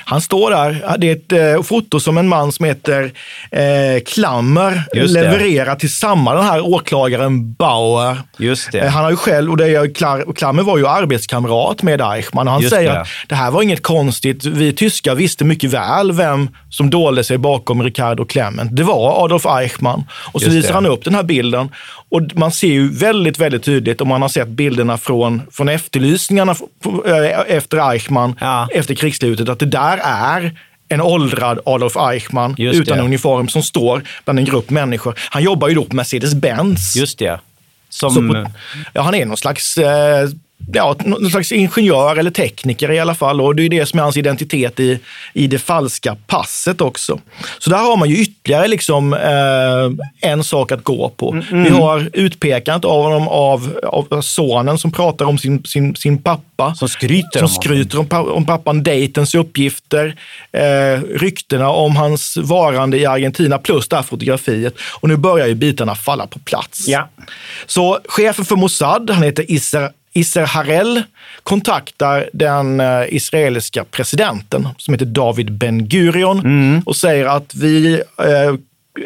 Han 0.06 0.22
står 0.22 0.52
där. 0.52 0.96
Det 0.98 1.10
är 1.10 1.16
ett 1.16 1.56
eh, 1.58 1.64
foto 1.64 2.00
som 2.00 2.18
en 2.18 2.28
man 2.28 2.52
som 2.52 2.66
heter 2.66 3.12
eh, 3.52 3.62
Klammer 4.08 4.84
levererar 5.08 5.76
till 5.76 5.94
samma 5.96 6.34
den 6.34 6.44
här 6.44 6.62
åklagaren 6.66 7.54
Bauer. 7.54 8.18
Just 8.38 8.72
det. 8.72 8.80
Eh, 8.80 8.88
Han 8.92 9.04
har 9.04 9.12
ju 9.12 9.18
själv, 9.18 9.52
och 9.52 9.58
det 9.58 9.68
är, 9.68 9.94
Klar- 9.94 10.34
Klammer 10.36 10.64
var 10.64 10.78
ju 10.78 10.88
arbetskamrat 10.88 11.84
med 11.84 12.02
Eichmann 12.02 12.48
och 12.48 12.54
han 12.54 12.62
Just 12.62 12.74
säger 12.76 12.94
det. 12.94 13.02
att 13.02 13.08
det 13.28 13.36
här 13.36 13.52
var 13.52 13.62
inget 13.62 13.84
konstigt. 13.84 14.46
Vi 14.46 14.74
tyskar 14.74 15.16
visste 15.16 15.46
mycket 15.46 15.70
väl 15.74 16.12
vem 16.12 16.50
som 16.70 16.90
dolde 16.90 17.24
sig 17.24 17.38
bakom 17.38 17.84
Ricardo 17.84 18.26
Klement. 18.26 18.76
Det 18.76 18.84
var 18.84 19.24
Adolf 19.26 19.46
Eichmann. 19.46 20.04
Och 20.32 20.42
så 20.42 20.46
Just 20.46 20.58
visar 20.58 20.68
det. 20.70 20.74
han 20.74 20.86
upp 20.86 21.04
den 21.04 21.16
här 21.16 21.24
bilden. 21.24 21.70
Och 22.10 22.22
man 22.34 22.52
ser 22.52 22.68
ju 22.68 22.90
väldigt, 22.94 23.40
väldigt 23.40 23.64
tydligt 23.64 24.02
om 24.02 24.08
man 24.08 24.22
har 24.22 24.30
sett 24.30 24.48
bilderna 24.48 24.98
från, 24.98 25.42
från 25.52 25.70
efterlysningarna 25.70 26.56
eh, 27.06 27.56
efter 27.56 27.92
Eichmann, 27.92 28.36
Ja. 28.42 28.68
efter 28.72 28.94
krigsslutet, 28.96 29.50
att 29.50 29.60
det 29.60 29.66
där 29.66 29.87
är 29.98 30.60
en 30.90 31.02
åldrad 31.02 31.60
Adolf 31.66 31.98
Eichmann 31.98 32.56
utan 32.58 33.00
uniform 33.00 33.48
som 33.48 33.64
står 33.64 34.04
bland 34.26 34.40
en 34.40 34.46
grupp 34.46 34.70
människor. 34.70 35.20
Han 35.30 35.44
jobbar 35.44 35.68
ju 35.68 35.76
då 35.76 35.86
på 35.86 35.96
Mercedes-Benz. 35.96 36.98
Just 36.98 37.20
det. 37.20 37.40
Som, 37.90 38.30
på, 38.30 38.52
ja, 38.94 39.02
han 39.02 39.16
är 39.16 39.26
någon 39.26 39.38
slags 39.38 39.78
eh, 39.78 40.30
ja, 40.74 40.96
någon 41.06 41.32
slags 41.32 41.52
ingenjör 41.52 42.16
eller 42.16 42.32
tekniker 42.32 42.92
i 42.92 43.00
alla 43.00 43.16
fall. 43.16 43.42
Och 43.42 43.56
det 43.56 43.64
är 43.64 43.70
det 43.70 43.86
som 43.86 44.00
är 44.00 44.04
hans 44.04 44.18
identitet 44.18 44.80
i, 44.80 45.00
i 45.34 45.48
det 45.48 45.60
falska 45.60 46.16
passet 46.28 46.82
också. 46.82 47.20
Så 47.60 47.70
där 47.70 47.78
har 47.78 47.98
man 47.98 48.10
ju 48.10 48.18
ytterligare 48.18 48.68
liksom, 48.68 49.14
eh, 49.14 50.30
en 50.32 50.44
sak 50.44 50.72
att 50.72 50.84
gå 50.84 51.10
på. 51.10 51.32
Mm. 51.32 51.64
Vi 51.64 51.70
har 51.70 52.10
utpekandet 52.14 52.86
av 52.86 53.04
honom 53.04 53.28
av, 53.28 53.80
av 53.84 54.22
sonen 54.22 54.78
som 54.78 54.92
pratar 54.92 55.26
om 55.26 55.38
sin, 55.38 55.64
sin, 55.64 55.96
sin 55.96 56.18
pappa. 56.18 56.76
Som 56.76 56.90
skryter 56.90 57.40
som 57.40 57.44
om 57.44 57.50
skryter 57.50 58.00
om, 58.00 58.08
om 58.12 58.46
pappan, 58.46 58.84
dejtens 58.84 59.36
uppgifter, 59.36 60.16
eh, 60.52 61.02
ryktena 61.02 61.70
om 61.70 61.96
hans 61.96 62.38
varande 62.38 62.98
i 62.98 63.06
Argentina 63.06 63.58
plus 63.58 63.88
det 63.88 63.96
här 63.96 64.04
fotografiet. 64.04 64.74
Och 65.00 65.10
nu 65.10 65.18
börjar 65.18 65.48
ju 65.48 65.56
bitarna 65.56 65.96
falla 65.96 66.28
på 66.28 66.40
plats. 66.40 66.88
Ja. 66.88 67.10
Så 67.66 68.00
chefen 68.06 68.46
för 68.46 68.56
Mossad, 68.56 69.10
han 69.10 69.24
heter 69.24 69.52
Isser, 69.52 69.90
Isser 70.18 70.46
Harel, 70.46 71.04
kontaktar 71.44 72.30
den 72.34 72.80
eh, 72.80 73.04
israeliska 73.10 73.84
presidenten 73.84 74.68
som 74.78 74.94
heter 74.94 75.06
David 75.06 75.52
Ben 75.52 75.88
Gurion 75.88 76.82
och 76.86 76.96
säger 76.96 77.26
att 77.26 77.56
vi 77.56 77.94
eh, 78.18 78.56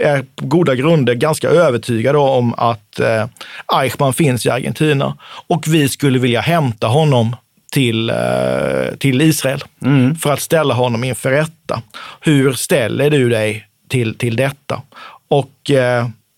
är 0.01 0.25
på 0.35 0.45
goda 0.45 0.75
grunder 0.75 1.13
ganska 1.13 1.49
övertygade 1.49 2.17
om 2.17 2.53
att 2.53 2.99
eh, 2.99 3.25
Eichmann 3.73 4.13
finns 4.13 4.45
i 4.45 4.49
Argentina 4.49 5.17
och 5.47 5.67
vi 5.67 5.89
skulle 5.89 6.19
vilja 6.19 6.41
hämta 6.41 6.87
honom 6.87 7.35
till, 7.71 8.11
till 8.97 9.21
Israel 9.21 9.63
för 10.21 10.33
att 10.33 10.41
ställa 10.41 10.73
honom 10.73 11.03
inför 11.03 11.31
rätta. 11.31 11.81
Hur 12.21 12.53
ställer 12.53 13.09
du 13.09 13.29
dig 13.29 13.67
till, 13.89 14.17
till 14.17 14.35
detta? 14.35 14.81
Och 15.27 15.71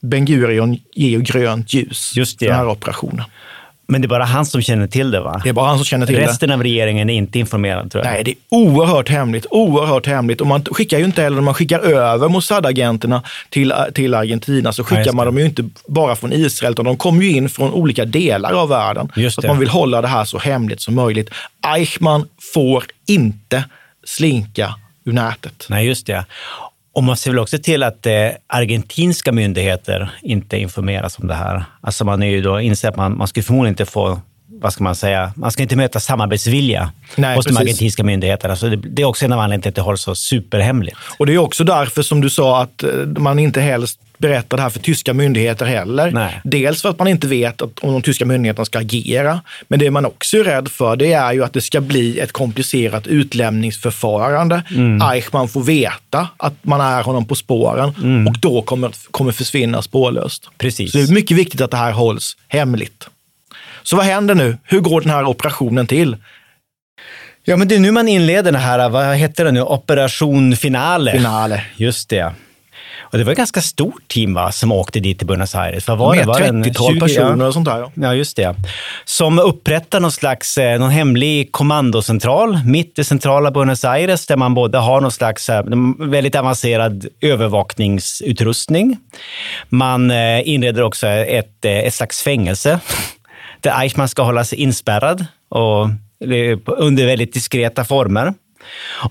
Ben 0.01 0.25
Gurion 0.25 0.77
ger 0.93 1.19
grönt 1.19 1.73
ljus 1.73 2.13
Just 2.15 2.39
det. 2.39 2.45
den 2.45 2.55
här 2.55 2.67
operationen. 2.67 3.25
Men 3.87 4.01
det 4.01 4.05
är 4.05 4.09
bara 4.09 4.23
han 4.23 4.45
som 4.45 4.61
känner 4.61 4.87
till 4.87 5.11
det, 5.11 5.19
va? 5.19 5.41
Det 5.43 5.49
är 5.49 5.53
bara 5.53 5.67
han 5.67 5.77
som 5.77 5.85
känner 5.85 6.05
till 6.05 6.15
det. 6.15 6.21
Resten 6.21 6.51
av 6.51 6.63
regeringen 6.63 7.09
är 7.09 7.13
inte 7.13 7.39
informerad, 7.39 7.91
tror 7.91 8.05
jag. 8.05 8.11
Nej, 8.11 8.23
det 8.23 8.31
är 8.31 8.35
oerhört 8.49 9.09
hemligt. 9.09 9.45
Oerhört 9.49 10.07
hemligt. 10.07 10.41
Och 10.41 10.47
man 10.47 10.65
skickar 10.65 10.97
ju 10.99 11.05
inte 11.05 11.21
heller, 11.21 11.35
när 11.35 11.43
man 11.43 11.53
skickar 11.53 11.79
över 11.79 12.29
Mossad-agenterna 12.29 13.21
till, 13.49 13.73
till 13.93 14.13
Argentina, 14.13 14.73
så 14.73 14.81
Ja, 14.81 14.85
skickar 14.85 15.03
just 15.03 15.13
man 15.13 15.25
dem 15.25 15.37
ju 15.37 15.45
inte 15.45 15.69
bara 15.87 16.15
från 16.15 16.33
Israel, 16.33 16.71
utan 16.71 16.85
de 16.85 16.97
kommer 16.97 17.23
ju 17.23 17.31
in 17.31 17.49
från 17.49 17.73
olika 17.73 18.05
delar 18.05 18.53
av 18.53 18.69
världen. 18.69 19.11
Just 19.15 19.39
att 19.39 19.45
man 19.45 19.59
vill 19.59 19.69
hålla 19.69 20.01
det 20.01 20.07
här 20.07 20.25
så 20.25 20.37
hemligt 20.39 20.81
som 20.81 20.95
möjligt. 20.95 21.29
Eichmann 21.67 22.27
får 22.53 22.83
inte 23.07 23.63
slinka 24.03 24.75
ur 25.05 25.13
nätet. 25.13 25.65
Nej, 25.69 25.87
just 25.87 26.07
det. 26.07 26.25
Och 26.93 27.03
man 27.03 27.17
ser 27.17 27.31
väl 27.31 27.39
också 27.39 27.57
till 27.57 27.83
att 27.83 28.05
eh, 28.05 28.29
argentinska 28.47 29.31
myndigheter 29.31 30.11
inte 30.21 30.57
informeras 30.57 31.19
om 31.19 31.27
det 31.27 31.33
här. 31.33 31.65
Alltså 31.81 32.05
man 32.05 32.23
är 32.23 32.27
ju 32.27 32.41
då 32.41 32.61
inser 32.61 32.89
att 32.89 32.95
man, 32.95 33.17
man 33.17 33.27
skulle 33.27 33.43
förmodligen 33.43 33.73
inte 33.73 33.85
få 33.85 34.21
vad 34.61 34.73
ska 34.73 34.83
man 34.83 34.95
säga, 34.95 35.33
man 35.35 35.51
ska 35.51 35.63
inte 35.63 35.75
möta 35.75 35.99
samarbetsvilja 35.99 36.91
Nej, 37.15 37.35
hos 37.35 37.45
de 37.45 37.49
precis. 37.49 37.61
argentinska 37.61 38.03
myndigheterna. 38.03 38.55
Så 38.55 38.67
det, 38.67 38.75
det 38.75 39.01
är 39.01 39.05
också 39.05 39.25
en 39.25 39.33
av 39.33 39.39
anledningarna 39.39 39.61
till 39.61 39.69
att 39.69 39.75
det 39.75 39.81
hålls 39.81 40.01
så 40.01 40.15
superhemligt. 40.15 40.97
Och 41.17 41.25
det 41.25 41.33
är 41.33 41.37
också 41.37 41.63
därför 41.63 42.01
som 42.01 42.21
du 42.21 42.29
sa 42.29 42.61
att 42.61 42.83
eh, 42.83 42.89
man 43.05 43.39
inte 43.39 43.61
helst 43.61 43.99
berättar 44.23 44.57
det 44.57 44.63
här 44.63 44.69
för 44.69 44.79
tyska 44.79 45.13
myndigheter 45.13 45.65
heller. 45.65 46.11
Nej. 46.11 46.41
Dels 46.43 46.81
för 46.81 46.89
att 46.89 46.99
man 46.99 47.07
inte 47.07 47.27
vet 47.27 47.61
att, 47.61 47.79
om 47.79 47.93
de 47.93 48.01
tyska 48.01 48.25
myndigheterna 48.25 48.65
ska 48.65 48.79
agera, 48.79 49.41
men 49.67 49.79
det 49.79 49.91
man 49.91 50.05
också 50.05 50.37
är 50.37 50.43
rädd 50.43 50.67
för 50.67 50.95
det 50.95 51.13
är 51.13 51.33
ju 51.33 51.43
att 51.43 51.53
det 51.53 51.61
ska 51.61 51.81
bli 51.81 52.19
ett 52.19 52.31
komplicerat 52.31 53.07
utlämningsförfarande. 53.07 54.63
Eichmann 55.11 55.47
får 55.47 55.63
veta 55.63 56.27
att 56.37 56.53
man 56.61 56.81
är 56.81 57.03
honom 57.03 57.25
på 57.25 57.35
spåren 57.35 57.89
och 58.27 58.39
då 58.39 58.61
kommer, 58.61 58.91
kommer 59.11 59.31
försvinna 59.31 59.81
spårlöst. 59.81 60.49
Precis. 60.57 60.91
Så 60.91 60.97
det 60.97 61.03
är 61.03 61.13
mycket 61.13 61.37
viktigt 61.37 61.61
att 61.61 61.71
det 61.71 61.77
här 61.77 61.91
hålls 61.91 62.37
hemligt. 62.47 63.07
Så 63.83 63.95
vad 63.95 64.05
händer 64.05 64.35
nu? 64.35 64.57
Hur 64.63 64.79
går 64.79 65.01
den 65.01 65.09
här 65.09 65.25
operationen 65.25 65.87
till? 65.87 66.17
Ja, 67.43 67.57
men 67.57 67.67
det 67.67 67.75
är 67.75 67.79
nu 67.79 67.91
man 67.91 68.07
inleder 68.07 68.51
den 68.51 68.61
här, 68.61 68.89
vad 68.89 69.15
heter 69.15 69.45
det 69.45 69.51
nu, 69.51 69.61
Operation 69.61 70.55
Finale. 70.55 71.11
Finale. 71.11 71.63
Just 71.75 72.09
det. 72.09 72.33
Och 73.03 73.17
det 73.17 73.23
var 73.23 73.31
ett 73.31 73.37
ganska 73.37 73.61
stort 73.61 74.07
team 74.07 74.33
va, 74.33 74.51
som 74.51 74.71
åkte 74.71 74.99
dit 74.99 75.17
till 75.17 75.27
Buenos 75.27 75.55
Aires. 75.55 75.87
Vad 75.87 75.97
var 75.97 76.15
Med 76.15 76.23
det? 76.23 76.27
Var 76.27 76.39
det 76.39 76.45
en 76.45 76.63
30-tal 76.63 76.93
20, 76.93 76.99
personer 76.99 77.47
och 77.47 77.53
sånt 77.53 77.65
där. 77.65 77.79
Ja. 77.79 77.91
Ja, 77.93 78.13
just 78.13 78.35
det. 78.35 78.55
Som 79.05 79.39
upprättar 79.39 79.99
någon 79.99 80.11
slags 80.11 80.57
eh, 80.57 80.79
någon 80.79 80.89
hemlig 80.89 81.51
kommandocentral 81.51 82.59
mitt 82.65 82.99
i 82.99 83.03
centrala 83.03 83.51
Buenos 83.51 83.85
Aires 83.85 84.25
där 84.25 84.37
man 84.37 84.53
både 84.53 84.77
har 84.77 85.01
någon 85.01 85.11
slags 85.11 85.49
eh, 85.49 85.63
väldigt 85.99 86.35
avancerad 86.35 87.07
övervakningsutrustning. 87.21 88.97
Man 89.69 90.11
eh, 90.11 90.49
inreder 90.49 90.81
också 90.81 91.07
ett, 91.07 91.65
ett 91.65 91.93
slags 91.93 92.21
fängelse 92.21 92.79
där 93.61 93.81
Eichmann 93.81 94.09
ska 94.09 94.23
hålla 94.23 94.43
sig 94.43 94.57
inspärrad 94.57 95.25
och 95.49 95.87
under 96.77 97.05
väldigt 97.05 97.33
diskreta 97.33 97.85
former. 97.85 98.33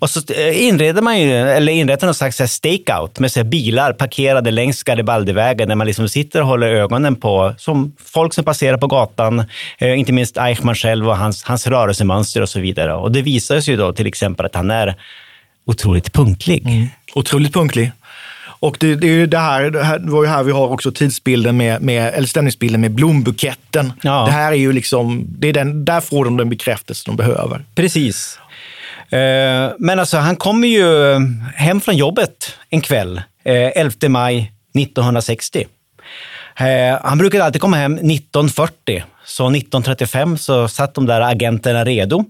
Och 0.01 0.11
så 0.11 0.21
eh, 0.33 0.67
inreder 0.67 1.03
man 1.03 1.21
ju, 1.21 1.33
eller 1.33 1.73
inrättar 1.73 2.07
någon 2.07 2.15
slags 2.15 2.41
stakeout 2.53 3.19
med 3.19 3.33
så 3.33 3.45
bilar 3.45 3.93
parkerade 3.93 4.51
längs 4.51 4.83
Garibaldivägen 4.83 5.69
där 5.69 5.77
man 5.77 5.87
liksom 5.87 6.09
sitter 6.09 6.41
och 6.41 6.47
håller 6.47 6.69
ögonen 6.69 7.17
på 7.17 7.55
som 7.59 7.93
folk 8.05 8.35
som 8.35 8.45
passerar 8.45 8.77
på 8.77 8.87
gatan, 8.87 9.45
eh, 9.79 9.99
inte 9.99 10.13
minst 10.13 10.37
Eichmann 10.37 10.75
själv 10.75 11.09
och 11.09 11.17
hans, 11.17 11.45
hans 11.45 11.67
rörelsemönster 11.67 12.43
och 12.43 12.49
så 12.49 12.61
vidare. 12.61 12.95
Och 12.95 13.13
det 13.13 13.23
visar 13.23 13.61
sig 13.61 13.75
ju 13.75 13.81
då 13.81 13.93
till 13.93 14.07
exempel 14.07 14.47
att 14.47 14.55
han 14.55 14.71
är 14.71 14.95
otroligt 15.65 16.13
punktlig. 16.13 16.89
Otroligt 17.15 17.55
punktlig. 17.55 17.93
Och 18.63 18.77
det, 18.81 18.95
det, 18.95 19.07
är 19.07 19.13
ju 19.13 19.27
det, 19.27 19.39
här, 19.39 19.71
det 19.71 19.85
här 19.85 19.99
var 19.99 20.25
ju 20.25 20.29
här 20.29 20.43
vi 20.43 20.53
har 20.53 20.69
också 20.69 20.93
tidsbilden 20.93 21.57
med, 21.57 21.83
med 21.83 22.15
eller 22.15 22.29
stämningsbilden 22.29 22.81
med 22.81 22.91
blombuketten. 22.91 23.93
Ja. 24.03 24.25
Det 24.27 24.33
här 24.33 24.53
är 24.53 24.57
ju 24.57 24.73
liksom, 24.73 25.25
det 25.29 25.49
är 25.49 25.53
den, 25.53 25.85
där 25.85 26.01
får 26.01 26.25
de 26.25 26.37
den 26.37 26.49
bekräftelse 26.49 27.03
de 27.07 27.17
behöver. 27.17 27.65
Precis. 27.75 28.39
Eh, 29.13 29.73
men 29.79 29.99
alltså, 29.99 30.17
han 30.17 30.37
kommer 30.37 30.69
ju 30.69 31.15
hem 31.55 31.81
från 31.81 31.97
jobbet 31.97 32.57
en 32.71 32.81
kväll, 32.81 33.23
eh, 33.45 33.55
11 33.55 34.09
maj 34.09 34.53
1960. 34.75 35.67
Eh, 36.57 36.99
han 37.03 37.19
brukade 37.19 37.45
alltid 37.45 37.61
komma 37.61 37.77
hem 37.77 37.95
1940, 37.95 39.05
så 39.25 39.51
1935 39.51 40.39
så 40.39 40.69
satt 40.69 40.95
de 40.95 41.07
där 41.07 41.21
agenterna 41.21 41.85
redo. 41.85 42.25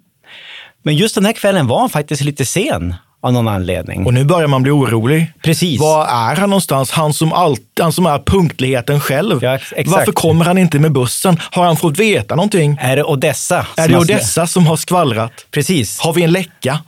Men 0.82 0.96
just 0.96 1.14
den 1.14 1.24
här 1.24 1.32
kvällen 1.32 1.66
var 1.66 1.80
han 1.80 1.90
faktiskt 1.90 2.22
lite 2.22 2.46
sen 2.46 2.94
av 3.22 3.32
någon 3.32 3.48
anledning. 3.48 4.06
Och 4.06 4.14
nu 4.14 4.24
börjar 4.24 4.48
man 4.48 4.62
bli 4.62 4.72
orolig. 4.72 5.32
Precis. 5.42 5.80
Var 5.80 6.06
är 6.06 6.36
han 6.36 6.50
någonstans? 6.50 6.90
Han 6.90 7.12
som, 7.12 7.32
alltid, 7.32 7.80
han 7.80 7.92
som 7.92 8.06
är 8.06 8.18
punktligheten 8.18 9.00
själv. 9.00 9.38
Ja. 9.42 9.58
Varför 9.86 10.12
kommer 10.12 10.44
han 10.44 10.58
inte 10.58 10.78
med 10.78 10.92
bussen? 10.92 11.36
Har 11.50 11.64
han 11.64 11.76
fått 11.76 11.98
veta 11.98 12.34
någonting? 12.34 12.78
Är 12.80 12.96
det 12.96 13.04
Odessa? 13.04 13.66
Är 13.76 13.88
det 13.88 13.98
Odessa 13.98 14.46
som 14.46 14.66
har 14.66 14.76
skvallrat? 14.76 15.32
Precis. 15.50 16.00
Har 16.00 16.12
vi 16.12 16.22
en 16.22 16.32
läcka? 16.32 16.78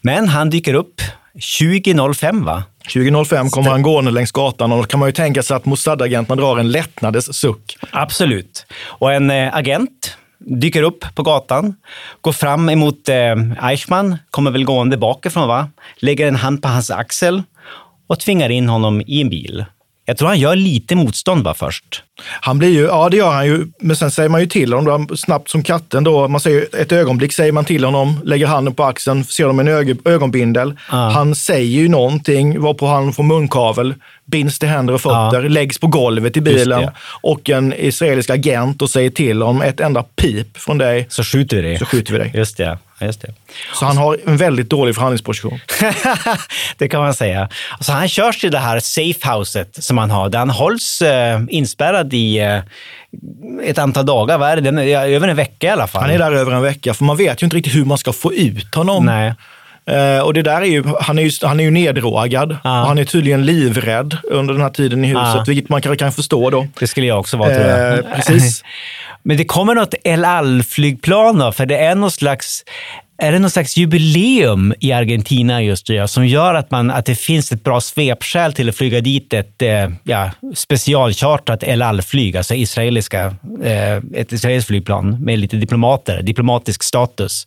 Men 0.00 0.28
han 0.28 0.50
dyker 0.50 0.74
upp 0.74 1.00
20.05 1.38 2.44
va? 2.44 2.62
2005 2.92 3.50
kommer 3.50 3.70
han 3.70 3.82
gående 3.82 4.10
längs 4.10 4.32
gatan 4.32 4.72
och 4.72 4.78
då 4.78 4.84
kan 4.84 5.00
man 5.00 5.08
ju 5.08 5.12
tänka 5.12 5.42
sig 5.42 5.56
att 5.56 5.64
Mossad-agenterna 5.64 6.36
drar 6.36 6.58
en 6.58 6.70
lättnadens 6.70 7.34
suck. 7.38 7.78
Absolut. 7.90 8.66
Och 8.84 9.12
en 9.12 9.30
eh, 9.30 9.56
agent 9.56 10.16
dyker 10.46 10.82
upp 10.82 11.04
på 11.14 11.22
gatan, 11.22 11.74
går 12.20 12.32
fram 12.32 12.68
emot 12.68 13.08
eh, 13.08 13.34
Eichmann, 13.62 14.18
kommer 14.30 14.50
väl 14.50 14.64
gående 14.64 14.96
bakifrån, 14.96 15.48
va? 15.48 15.70
lägger 15.96 16.28
en 16.28 16.36
hand 16.36 16.62
på 16.62 16.68
hans 16.68 16.90
axel 16.90 17.42
och 18.06 18.20
tvingar 18.20 18.50
in 18.50 18.68
honom 18.68 19.02
i 19.06 19.20
en 19.20 19.28
bil. 19.28 19.64
Jag 20.04 20.16
tror 20.16 20.28
han 20.28 20.38
gör 20.38 20.56
lite 20.56 20.96
motstånd 20.96 21.42
bara 21.42 21.54
först. 21.54 22.02
Han 22.40 22.58
blir 22.58 22.68
ju, 22.70 22.82
ja 22.84 23.08
det 23.08 23.16
gör 23.16 23.30
han 23.32 23.46
ju, 23.46 23.66
men 23.80 23.96
sen 23.96 24.10
säger 24.10 24.28
man 24.28 24.40
ju 24.40 24.46
till 24.46 24.72
honom 24.72 25.06
då, 25.06 25.16
snabbt 25.16 25.50
som 25.50 25.62
katten 25.62 26.04
då, 26.04 26.28
man 26.28 26.40
säger 26.40 26.76
ett 26.80 26.92
ögonblick 26.92 27.32
säger 27.32 27.52
man 27.52 27.64
till 27.64 27.84
honom, 27.84 28.20
lägger 28.24 28.46
handen 28.46 28.74
på 28.74 28.84
axeln, 28.84 29.24
ser 29.24 29.44
honom 29.44 29.58
en 29.60 29.68
ög- 29.68 30.08
ögonbindel. 30.08 30.74
Han 30.86 31.34
säger 31.34 31.66
ju 31.80 31.88
någonting, 31.88 32.60
varpå 32.60 32.86
han 32.86 33.12
får 33.12 33.22
munkavel, 33.22 33.94
binds 34.24 34.58
till 34.58 34.68
händer 34.68 34.94
och 34.94 35.00
fötter, 35.00 35.48
läggs 35.48 35.78
på 35.78 35.86
golvet 35.86 36.36
i 36.36 36.40
bilen 36.40 36.90
och 37.20 37.50
en 37.50 37.72
israelisk 37.76 38.30
agent 38.30 38.82
och 38.82 38.90
säger 38.90 39.10
till 39.10 39.42
honom 39.42 39.62
ett 39.62 39.80
enda 39.80 40.02
pip 40.02 40.58
från 40.58 40.78
dig, 40.78 41.06
Så 41.10 41.24
skjuter 41.24 41.56
vi 41.56 41.62
dig. 41.62 41.78
så 41.78 41.84
skjuter 41.84 42.12
vi 42.12 42.18
dig. 42.18 42.32
Just 42.34 42.56
det. 42.56 42.62
ja, 43.00 43.06
Just 43.06 43.20
det. 43.22 43.34
Så 43.74 43.84
han 43.84 43.96
har 43.96 44.18
en 44.26 44.36
väldigt 44.36 44.70
dålig 44.70 44.94
förhandlingsposition. 44.94 45.60
det 46.78 46.88
kan 46.88 47.00
man 47.00 47.14
säga. 47.14 47.48
Så 47.80 47.92
han 47.92 48.08
körs 48.08 48.40
till 48.40 48.50
det 48.50 48.58
här 48.58 48.80
safehouset 48.80 49.84
som 49.84 49.98
han 49.98 50.10
har, 50.10 50.28
där 50.28 50.38
han 50.38 50.50
hålls 50.50 51.02
eh, 51.02 51.40
inspärrad 51.48 52.11
i 52.12 52.38
eh, 52.38 52.58
ett 53.64 53.78
antal 53.78 54.06
dagar. 54.06 54.38
Vad 54.38 54.50
är 54.50 54.56
det? 54.56 54.62
Den 54.62 54.78
över 54.78 55.28
en 55.28 55.36
vecka 55.36 55.66
i 55.66 55.70
alla 55.70 55.86
fall. 55.86 56.02
Han 56.02 56.10
är 56.10 56.18
där 56.18 56.32
över 56.32 56.52
en 56.52 56.62
vecka, 56.62 56.94
för 56.94 57.04
man 57.04 57.16
vet 57.16 57.42
ju 57.42 57.44
inte 57.44 57.56
riktigt 57.56 57.74
hur 57.74 57.84
man 57.84 57.98
ska 57.98 58.12
få 58.12 58.32
ut 58.32 58.74
honom. 58.74 59.06
Nej. 59.06 59.34
Eh, 59.86 60.18
och 60.22 60.34
det 60.34 60.42
där 60.42 60.60
är 60.60 60.64
ju, 60.66 60.84
han 61.00 61.18
är 61.18 61.22
ju, 61.22 61.30
han 61.42 61.60
är 61.60 61.64
ju 61.64 61.70
neddrogad 61.70 62.52
och 62.52 62.70
han 62.70 62.98
är 62.98 63.04
tydligen 63.04 63.46
livrädd 63.46 64.16
under 64.24 64.54
den 64.54 64.62
här 64.62 64.70
tiden 64.70 65.04
i 65.04 65.08
huset, 65.08 65.22
Ja. 65.34 65.44
vilket 65.46 65.68
man 65.68 65.82
kan, 65.82 65.96
kan 65.96 66.12
förstå 66.12 66.50
då. 66.50 66.66
Det 66.78 66.86
skulle 66.86 67.06
jag 67.06 67.20
också 67.20 67.36
vara, 67.36 67.54
tror 67.54 67.66
jag. 67.66 67.98
Eh, 67.98 68.04
precis. 68.14 68.64
Men 69.22 69.36
det 69.36 69.44
kommer 69.44 69.74
något 69.74 69.94
El 70.04 70.24
Al-flygplan 70.24 71.38
då, 71.38 71.52
för 71.52 71.66
det 71.66 71.76
är 71.78 71.94
någon 71.94 72.10
slags 72.10 72.64
är 73.22 73.32
det 73.32 73.38
något 73.38 73.52
slags 73.52 73.76
jubileum 73.76 74.74
i 74.80 74.92
Argentina 74.92 75.62
just 75.62 75.88
nu 75.88 76.08
som 76.08 76.26
gör 76.26 76.54
att, 76.54 76.70
man, 76.70 76.90
att 76.90 77.06
det 77.06 77.14
finns 77.14 77.52
ett 77.52 77.64
bra 77.64 77.80
svepskäl 77.80 78.52
till 78.52 78.68
att 78.68 78.76
flyga 78.76 79.00
dit 79.00 79.32
ett 79.32 79.62
eh, 79.62 79.90
ja, 80.02 80.30
specialchartrat 80.54 81.62
El 81.62 81.82
Al-flyg, 81.82 82.36
alltså 82.36 82.54
israeliska, 82.54 83.34
eh, 83.62 83.96
ett 84.14 84.32
israeliskt 84.32 84.68
flygplan 84.68 85.24
med 85.24 85.38
lite 85.38 85.56
diplomater, 85.56 86.22
diplomatisk 86.22 86.82
status. 86.82 87.46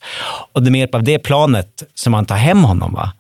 Och 0.54 0.64
det 0.64 0.70
är 0.70 0.72
med 0.72 0.80
hjälp 0.80 0.96
av 0.96 1.04
det 1.04 1.20
planet 1.20 1.84
som 1.94 2.12
man 2.12 2.26
tar 2.26 2.36
hem 2.36 2.64
honom. 2.64 2.94
Va? 2.94 3.14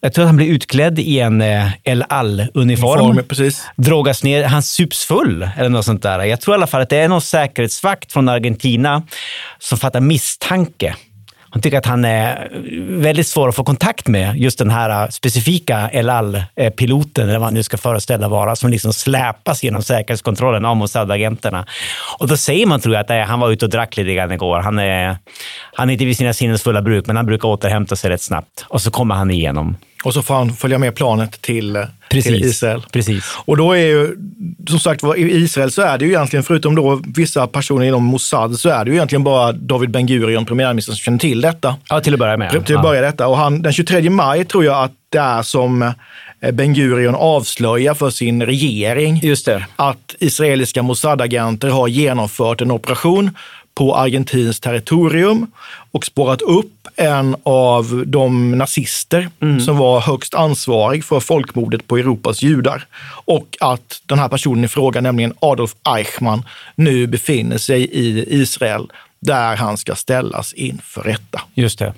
Jag 0.00 0.12
tror 0.12 0.22
att 0.22 0.28
han 0.28 0.36
blir 0.36 0.48
utklädd 0.48 0.98
i 0.98 1.20
en 1.20 1.40
eh, 1.40 1.68
El 1.84 2.04
Al-uniform. 2.08 3.00
Uniform, 3.00 3.24
precis. 3.28 3.64
Drogas 3.76 4.24
ner, 4.24 4.44
han 4.44 4.62
sups 4.62 5.04
full 5.04 5.48
eller 5.58 5.68
något 5.68 5.84
sånt 5.84 6.02
där. 6.02 6.24
Jag 6.24 6.40
tror 6.40 6.54
i 6.54 6.56
alla 6.56 6.66
fall 6.66 6.82
att 6.82 6.90
det 6.90 6.98
är 6.98 7.08
någon 7.08 7.20
säkerhetsvakt 7.20 8.12
från 8.12 8.28
Argentina 8.28 9.02
som 9.58 9.78
fattar 9.78 10.00
misstanke. 10.00 10.96
Hon 11.52 11.62
tycker 11.62 11.78
att 11.78 11.86
han 11.86 12.04
är 12.04 12.48
väldigt 13.00 13.26
svår 13.26 13.48
att 13.48 13.54
få 13.54 13.64
kontakt 13.64 14.08
med, 14.08 14.36
just 14.36 14.58
den 14.58 14.70
här 14.70 15.10
specifika 15.10 15.90
El 15.92 16.10
Al-piloten, 16.10 17.28
eller 17.28 17.38
vad 17.38 17.46
han 17.46 17.54
nu 17.54 17.62
ska 17.62 17.76
föreställa 17.76 18.28
vara, 18.28 18.56
som 18.56 18.70
liksom 18.70 18.92
släpas 18.92 19.62
genom 19.62 19.82
säkerhetskontrollen 19.82 20.64
av 20.64 20.76
Mossad-agenterna. 20.76 21.66
Och 22.18 22.28
då 22.28 22.36
säger 22.36 22.66
man, 22.66 22.80
tror 22.80 22.94
jag, 22.94 23.02
att 23.02 23.08
nej, 23.08 23.22
han 23.22 23.40
var 23.40 23.50
ute 23.50 23.64
och 23.64 23.70
drack 23.70 23.96
lite 23.96 24.14
grann 24.14 24.32
igår. 24.32 24.60
Han 24.60 24.78
är, 24.78 25.16
han 25.74 25.88
är 25.88 25.92
inte 25.92 26.04
vid 26.04 26.16
sina 26.16 26.32
sinnens 26.32 26.62
fulla 26.62 26.82
bruk, 26.82 27.06
men 27.06 27.16
han 27.16 27.26
brukar 27.26 27.48
återhämta 27.48 27.96
sig 27.96 28.10
rätt 28.10 28.22
snabbt. 28.22 28.64
Och 28.68 28.82
så 28.82 28.90
kommer 28.90 29.14
han 29.14 29.30
igenom. 29.30 29.76
Och 30.02 30.14
så 30.14 30.22
får 30.22 30.34
han 30.34 30.52
följa 30.52 30.78
med 30.78 30.94
planet 30.94 31.40
till, 31.40 31.76
eh, 31.76 31.82
Precis. 32.10 32.32
till 32.32 32.44
Israel. 32.44 32.82
Precis. 32.92 33.36
Och 33.44 33.56
då 33.56 33.72
är 33.72 33.86
ju, 33.86 34.16
som 34.68 34.78
sagt 34.78 35.04
i 35.16 35.20
Israel 35.20 35.70
så 35.70 35.82
är 35.82 35.98
det 35.98 36.04
ju 36.04 36.10
egentligen, 36.10 36.42
förutom 36.42 36.74
då 36.74 37.02
vissa 37.16 37.46
personer 37.46 37.86
inom 37.86 38.04
Mossad, 38.04 38.58
så 38.58 38.68
är 38.68 38.84
det 38.84 38.90
ju 38.90 38.96
egentligen 38.96 39.24
bara 39.24 39.52
David 39.52 39.90
Ben 39.90 40.06
Gurion, 40.06 40.46
premiärministern, 40.46 40.94
som 40.94 41.02
känner 41.02 41.18
till 41.18 41.40
detta. 41.40 41.76
Ja, 41.88 42.00
till 42.00 42.14
att 42.14 42.20
börja 42.20 42.36
med. 42.36 42.66
Till 42.66 42.76
att 42.76 42.82
börja 42.82 43.00
detta. 43.00 43.26
Och 43.26 43.36
han, 43.36 43.62
den 43.62 43.72
23 43.72 44.10
maj 44.10 44.44
tror 44.44 44.64
jag 44.64 44.84
att 44.84 44.92
det 45.08 45.18
är 45.18 45.42
som 45.42 45.82
eh, 45.82 46.52
Ben 46.52 46.74
Gurion 46.74 47.14
avslöjar 47.14 47.94
för 47.94 48.10
sin 48.10 48.42
regering 48.42 49.22
att 49.76 50.14
israeliska 50.18 50.82
Mossad-agenter 50.82 51.68
har 51.68 51.88
genomfört 51.88 52.60
en 52.60 52.70
operation 52.70 53.30
på 53.74 53.96
argentinskt 53.96 54.62
territorium 54.62 55.46
och 55.90 56.04
spårat 56.04 56.42
upp 56.42 56.88
en 56.96 57.36
av 57.42 58.04
de 58.06 58.58
nazister 58.58 59.30
som 59.64 59.76
var 59.76 60.00
högst 60.00 60.34
ansvarig 60.34 61.04
för 61.04 61.20
folkmordet 61.20 61.88
på 61.88 61.96
Europas 61.96 62.42
judar. 62.42 62.86
Och 63.24 63.56
att 63.60 64.02
den 64.06 64.18
här 64.18 64.28
personen 64.28 64.64
i 64.64 64.68
fråga, 64.68 65.00
nämligen 65.00 65.34
Adolf 65.40 65.74
Eichmann, 65.84 66.44
nu 66.74 67.06
befinner 67.06 67.58
sig 67.58 67.82
i 67.82 68.34
Israel 68.40 68.92
där 69.20 69.56
han 69.56 69.78
ska 69.78 69.94
ställas 69.94 70.52
inför 70.52 71.02
rätta. 71.02 71.42
Just 71.54 71.78
det. 71.78 71.94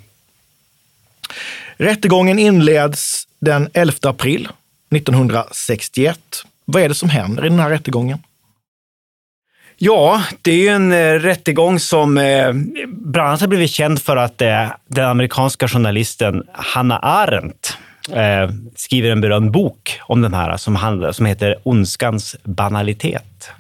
Rättegången 1.77 2.39
inleds 2.39 3.29
den 3.41 3.69
11 3.73 3.95
april 4.03 4.49
1961. 4.91 6.21
Vad 6.65 6.83
är 6.83 6.89
det 6.89 6.95
som 6.95 7.09
händer 7.09 7.47
i 7.47 7.49
den 7.49 7.59
här 7.59 7.71
rättegången? 7.71 8.19
Ja, 9.87 10.23
det 10.43 10.51
är 10.51 10.57
ju 10.57 10.69
en 10.69 10.93
eh, 10.93 11.13
rättegång 11.13 11.81
som 11.81 12.19
eh, 12.19 12.53
bland 12.87 13.29
annat 13.29 13.41
har 13.41 13.49
blivit 13.49 13.71
känd 13.71 14.03
för 14.03 14.17
att 14.17 14.43
eh, 14.43 14.67
den 14.89 15.05
amerikanska 15.05 15.69
journalisten 15.69 16.43
Hannah 16.53 16.99
Arendt 17.03 17.79
eh, 18.13 18.51
skriver 18.77 19.11
en 19.11 19.21
berömd 19.21 19.51
bok 19.51 20.01
om 20.03 20.23
den 20.23 20.35
här 20.35 20.57
som, 20.57 20.77
handlar, 20.77 21.13
som 21.13 21.27
heter 21.27 21.57
Ondskans 21.63 22.37
banalitet. 22.45 23.51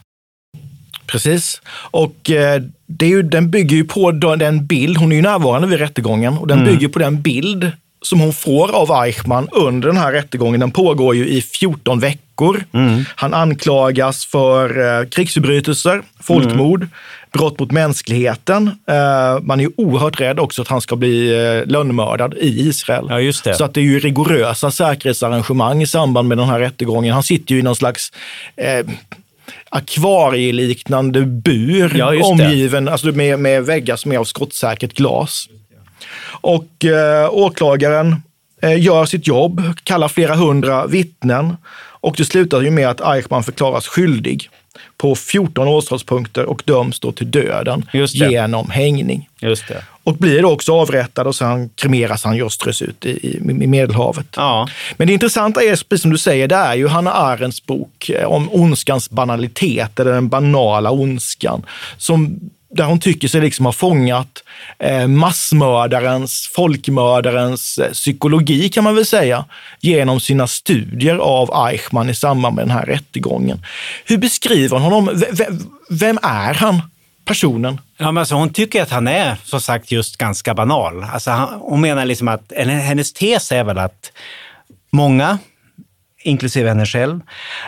Precis. 1.07 1.63
Och 1.91 2.31
eh, 2.31 2.63
det 2.87 3.07
är 3.07 3.11
ju, 3.11 3.23
den 3.23 3.51
bygger 3.51 3.77
ju 3.77 3.85
på 3.85 4.11
den 4.13 4.67
bild, 4.67 4.97
hon 4.97 5.13
är 5.13 5.17
ju 5.17 5.23
närvarande 5.23 5.69
vid 5.69 5.79
rättegången, 5.79 6.39
och 6.39 6.47
den 6.47 6.59
Mm. 6.59 6.73
bygger 6.73 6.89
på 6.89 6.99
den 6.99 7.23
bild 7.23 7.73
som 8.07 8.21
hon 8.21 8.33
får 8.33 8.75
av 8.75 8.91
Eichmann 9.05 9.49
under 9.53 9.89
den 9.89 9.97
här 9.97 10.13
rättegången. 10.13 10.61
Den 10.61 10.71
pågår 10.71 11.15
ju 11.17 11.29
i 11.29 11.43
14 11.43 12.01
veckor. 12.01 12.65
Mm. 12.73 13.05
Han 13.15 13.35
anklagas 13.35 14.27
för 14.27 15.01
eh, 15.01 15.09
krigsförbrytelser, 15.09 16.03
folkmord, 16.23 16.81
Mm. 16.83 16.91
brott 17.33 17.59
mot 17.61 17.71
mänskligheten. 17.71 18.67
Eh, 18.89 19.41
man 19.43 19.61
är 19.61 19.69
oerhört 19.81 20.21
rädd 20.21 20.41
också 20.41 20.63
att 20.63 20.69
han 20.69 20.81
ska 20.81 20.97
bli 20.97 21.33
eh, 21.47 21.67
lönnmördad 21.73 22.35
i 22.35 22.69
Israel. 22.69 23.07
Ja, 23.09 23.21
just 23.21 23.45
det. 23.45 23.55
Så 23.55 23.65
att 23.65 23.75
det 23.75 23.81
är 23.81 23.85
ju 23.85 23.99
rigorösa 23.99 24.71
säkerhetsarrangemang 24.71 25.83
i 25.83 25.87
samband 25.87 26.29
med 26.29 26.39
den 26.39 26.49
här 26.49 26.61
rättegången. 26.61 27.15
Han 27.15 27.23
sitter 27.23 27.55
ju 27.55 27.61
i 27.61 27.63
någon 27.63 27.77
slags 27.77 28.13
eh, 28.57 28.87
akvarieliknande 29.69 31.21
bur 31.21 31.93
Ja, 31.97 32.25
omgiven 32.25 32.89
alltså 32.89 33.07
med, 33.07 33.39
med 33.39 33.65
väggar 33.67 33.97
som 33.97 34.13
är 34.13 34.19
av 34.19 34.25
skottsäkert 34.25 34.95
glas. 34.95 35.49
Och 36.41 36.85
eh, 36.85 37.29
åklagaren 37.33 38.23
eh, 38.63 38.83
gör 38.83 39.05
sitt 39.05 39.27
jobb, 39.27 39.63
kallar 39.83 40.09
flera 40.09 40.35
hundra 40.35 40.87
vittnen 40.87 41.57
och 42.05 42.15
det 42.17 42.25
slutar 42.25 42.61
ju 42.61 42.71
med 42.71 42.89
att 42.89 43.01
Eichmann 43.01 43.45
förklaras 43.45 43.87
skyldig 43.87 44.51
på 44.97 45.15
14 45.15 45.69
åtalspunkter 45.69 46.45
och 46.45 46.63
döms 46.65 47.01
då 47.01 47.13
till 47.13 47.31
döden 47.31 47.87
genom 48.13 48.71
hängning. 48.71 49.29
Och 50.05 50.15
blir 50.17 50.43
då 50.43 50.51
också 50.51 50.73
avrättad 50.73 51.27
och 51.27 51.35
sen 51.35 51.69
kremeras 51.69 52.25
han 52.25 52.43
och 52.43 52.53
strös 52.53 52.83
ut 52.83 53.07
i, 53.07 53.11
i, 53.11 53.37
i 53.37 53.67
Medelhavet. 53.67 54.27
Ja. 54.37 54.69
Men 54.97 55.07
det 55.07 55.13
intressanta 55.13 55.63
är, 55.63 55.71
precis 55.71 56.03
som 56.03 56.11
du 56.11 56.19
säger, 56.19 56.49
det 56.49 56.55
är 56.55 56.75
ju 56.75 56.89
Hanna 56.89 57.13
Arendts 57.13 57.67
bok 57.67 58.11
eh, 58.11 58.27
om 58.27 58.49
ondskans 58.53 59.11
banalitet, 59.11 60.01
eller 60.01 60.13
den 60.13 60.29
banala 60.29 60.91
ondskan, 60.91 61.67
som, 61.97 62.41
där 62.77 62.85
hon 62.85 63.01
tycker 63.01 63.29
sig 63.29 63.41
liksom 63.41 63.67
ha 63.67 63.73
fångat 63.73 64.43
eh, 64.79 65.07
massmördarens, 65.07 66.51
folkmördarens 66.55 67.79
eh, 67.79 67.93
psykologi 67.93 68.69
kan 68.69 68.85
man 68.85 68.95
väl 68.95 69.07
säga, 69.07 69.45
genom 69.81 70.21
sina 70.21 70.47
studier 70.47 71.17
av 71.17 71.67
Eichmann 71.69 72.11
i 72.11 72.15
samband 72.15 72.57
med 72.57 72.65
den 72.65 72.71
här 72.77 72.87
rättegången. 72.87 73.63
Hur 74.05 74.19
beskriver 74.19 74.79
hon 74.79 74.93
honom? 74.93 75.11
V- 75.33 75.47
vem 75.91 76.19
är 76.23 76.55
han, 76.55 76.83
personen? 77.25 77.81
Ja, 77.97 78.13
men 78.13 78.21
alltså, 78.21 78.35
hon 78.35 78.53
tycker 78.53 78.83
att 78.83 78.91
han 78.91 79.09
är, 79.09 79.37
som 79.45 79.61
sagt, 79.61 79.91
just 79.91 80.17
ganska 80.17 80.55
banal. 80.55 81.05
Alltså, 81.13 81.31
hon 81.61 81.81
menar 81.81 82.05
liksom 82.05 82.29
att, 82.29 82.53
eller 82.53 82.75
hennes 82.75 83.13
tes 83.13 83.53
är 83.53 83.65
väl 83.65 83.79
att 83.79 84.13
många, 84.91 85.39
inklusive 86.25 86.69
henne 86.69 86.87
själv, 86.87 87.21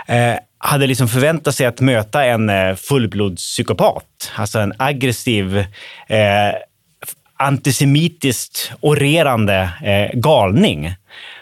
eh, 0.07 0.35
hade 0.59 0.87
liksom 0.87 1.09
förväntat 1.09 1.55
sig 1.55 1.67
att 1.67 1.81
möta 1.81 2.25
en 2.25 2.51
eh, 2.51 2.75
fullblodspsykopat. 2.75 4.33
Alltså 4.35 4.59
en 4.59 4.73
aggressiv, 4.79 5.59
eh, 6.07 6.55
antisemitiskt 7.37 8.73
orerande 8.81 9.71
eh, 9.83 10.19
galning. 10.19 10.95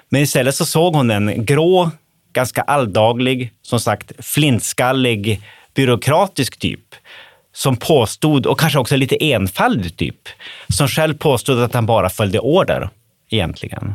Men 0.09 0.23
istället 0.23 0.55
så 0.55 0.67
såg 0.67 0.95
hon 0.95 1.11
en 1.11 1.45
grå, 1.45 1.91
ganska 2.33 2.63
alldaglig, 2.63 3.53
som 3.63 3.81
sagt 3.81 4.13
flintskallig, 4.19 5.43
byråkratisk 5.75 6.59
typ 6.59 6.95
som 7.55 7.77
påstod, 7.77 8.47
och 8.47 8.61
kanske 8.61 8.79
också 8.79 8.97
lite 8.97 9.25
enfaldig 9.33 9.97
typ, 9.97 10.29
som 10.69 10.89
själv 10.89 11.15
påstod 11.15 11.63
att 11.63 11.75
han 11.75 11.87
bara 11.87 12.11
följde 12.11 12.39
order 12.39 12.89
egentligen. 13.31 13.95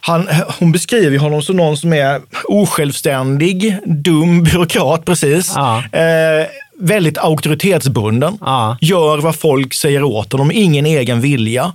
Han, 0.00 0.28
hon 0.58 0.72
beskriver 0.72 1.18
honom 1.18 1.42
som 1.42 1.56
någon 1.56 1.76
som 1.76 1.92
är 1.92 2.20
osjälvständig, 2.44 3.78
dum 3.84 4.42
byråkrat 4.42 5.04
precis. 5.04 5.52
Ja. 5.56 5.84
Eh, 5.92 6.46
väldigt 6.78 7.18
auktoritetsbunden. 7.18 8.38
Ja. 8.40 8.78
Gör 8.80 9.18
vad 9.18 9.36
folk 9.36 9.74
säger 9.74 10.02
åt 10.02 10.32
honom, 10.32 10.50
ingen 10.54 10.86
egen 10.86 11.20
vilja. 11.20 11.72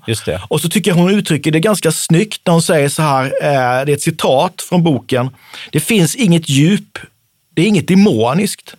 Och 0.48 0.62
så 0.62 0.70
tycker 0.70 0.92
jag 0.92 0.96
hon 0.96 1.14
uttrycker 1.14 1.52
det 1.52 1.60
ganska 1.60 1.92
snyggt 1.92 2.42
när 2.46 2.54
hon 2.54 2.62
säger 2.62 2.90
så 2.90 3.02
här, 3.02 3.26
eh, 3.26 3.86
det 3.86 3.92
är 3.92 3.94
ett 3.94 4.02
citat 4.02 4.66
från 4.70 4.84
boken. 4.84 5.30
Det 5.72 5.80
finns 5.80 6.16
inget 6.16 6.50
djup, 6.50 6.98
det 7.56 7.62
är 7.62 7.66
inget 7.66 7.88
demoniskt. 7.88 8.76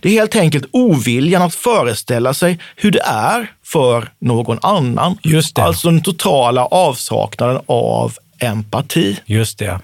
Det 0.00 0.08
är 0.08 0.12
helt 0.12 0.36
enkelt 0.36 0.64
oviljan 0.70 1.42
att 1.42 1.54
föreställa 1.54 2.34
sig 2.34 2.58
hur 2.76 2.90
det 2.90 3.02
är 3.06 3.50
för 3.64 4.08
någon 4.18 4.58
annan. 4.62 5.18
Just 5.22 5.56
det. 5.56 5.62
Alltså 5.62 5.90
den 5.90 6.02
totala 6.02 6.66
avsaknaden 6.66 7.60
av 7.66 8.12
empati. 8.38 9.16
Just 9.24 9.58
det. 9.58 9.78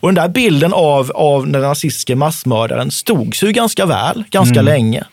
Och 0.00 0.08
den 0.08 0.14
där 0.14 0.28
bilden 0.28 0.72
av, 0.72 1.10
av 1.14 1.48
den 1.48 1.62
nazistiska 1.62 2.16
massmördaren 2.16 2.90
stod 2.90 3.36
sig 3.36 3.48
ju 3.48 3.52
ganska 3.52 3.86
väl, 3.86 4.24
ganska 4.30 4.60
Mm. 4.60 4.64
länge. 4.72 5.04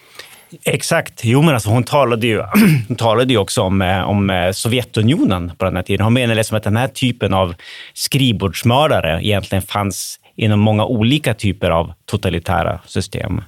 Exakt. 0.63 1.21
Jo, 1.23 1.41
men 1.41 1.53
alltså 1.53 1.69
hon 1.69 1.83
talade 1.83 2.27
ju, 2.27 2.41
hon 2.87 2.95
talade 2.97 3.33
ju 3.33 3.39
också 3.39 3.61
om, 3.61 3.81
eh, 3.81 4.01
om 4.09 4.29
eh, 4.29 4.51
Sovjetunionen 4.51 5.51
på 5.57 5.65
den 5.65 5.75
här 5.75 5.83
tiden. 5.83 6.03
Hon 6.03 6.13
menade 6.13 6.35
liksom 6.35 6.57
att 6.57 6.63
den 6.63 6.77
här 6.77 6.87
typen 6.87 7.33
av 7.33 7.55
skrivbordsmördare 7.93 9.19
egentligen 9.23 9.61
fanns 9.61 10.19
inom 10.35 10.59
många 10.59 10.85
olika 10.85 11.33
typer 11.33 11.69
av 11.69 11.93
totalitära 12.05 12.79
system. 12.85 13.41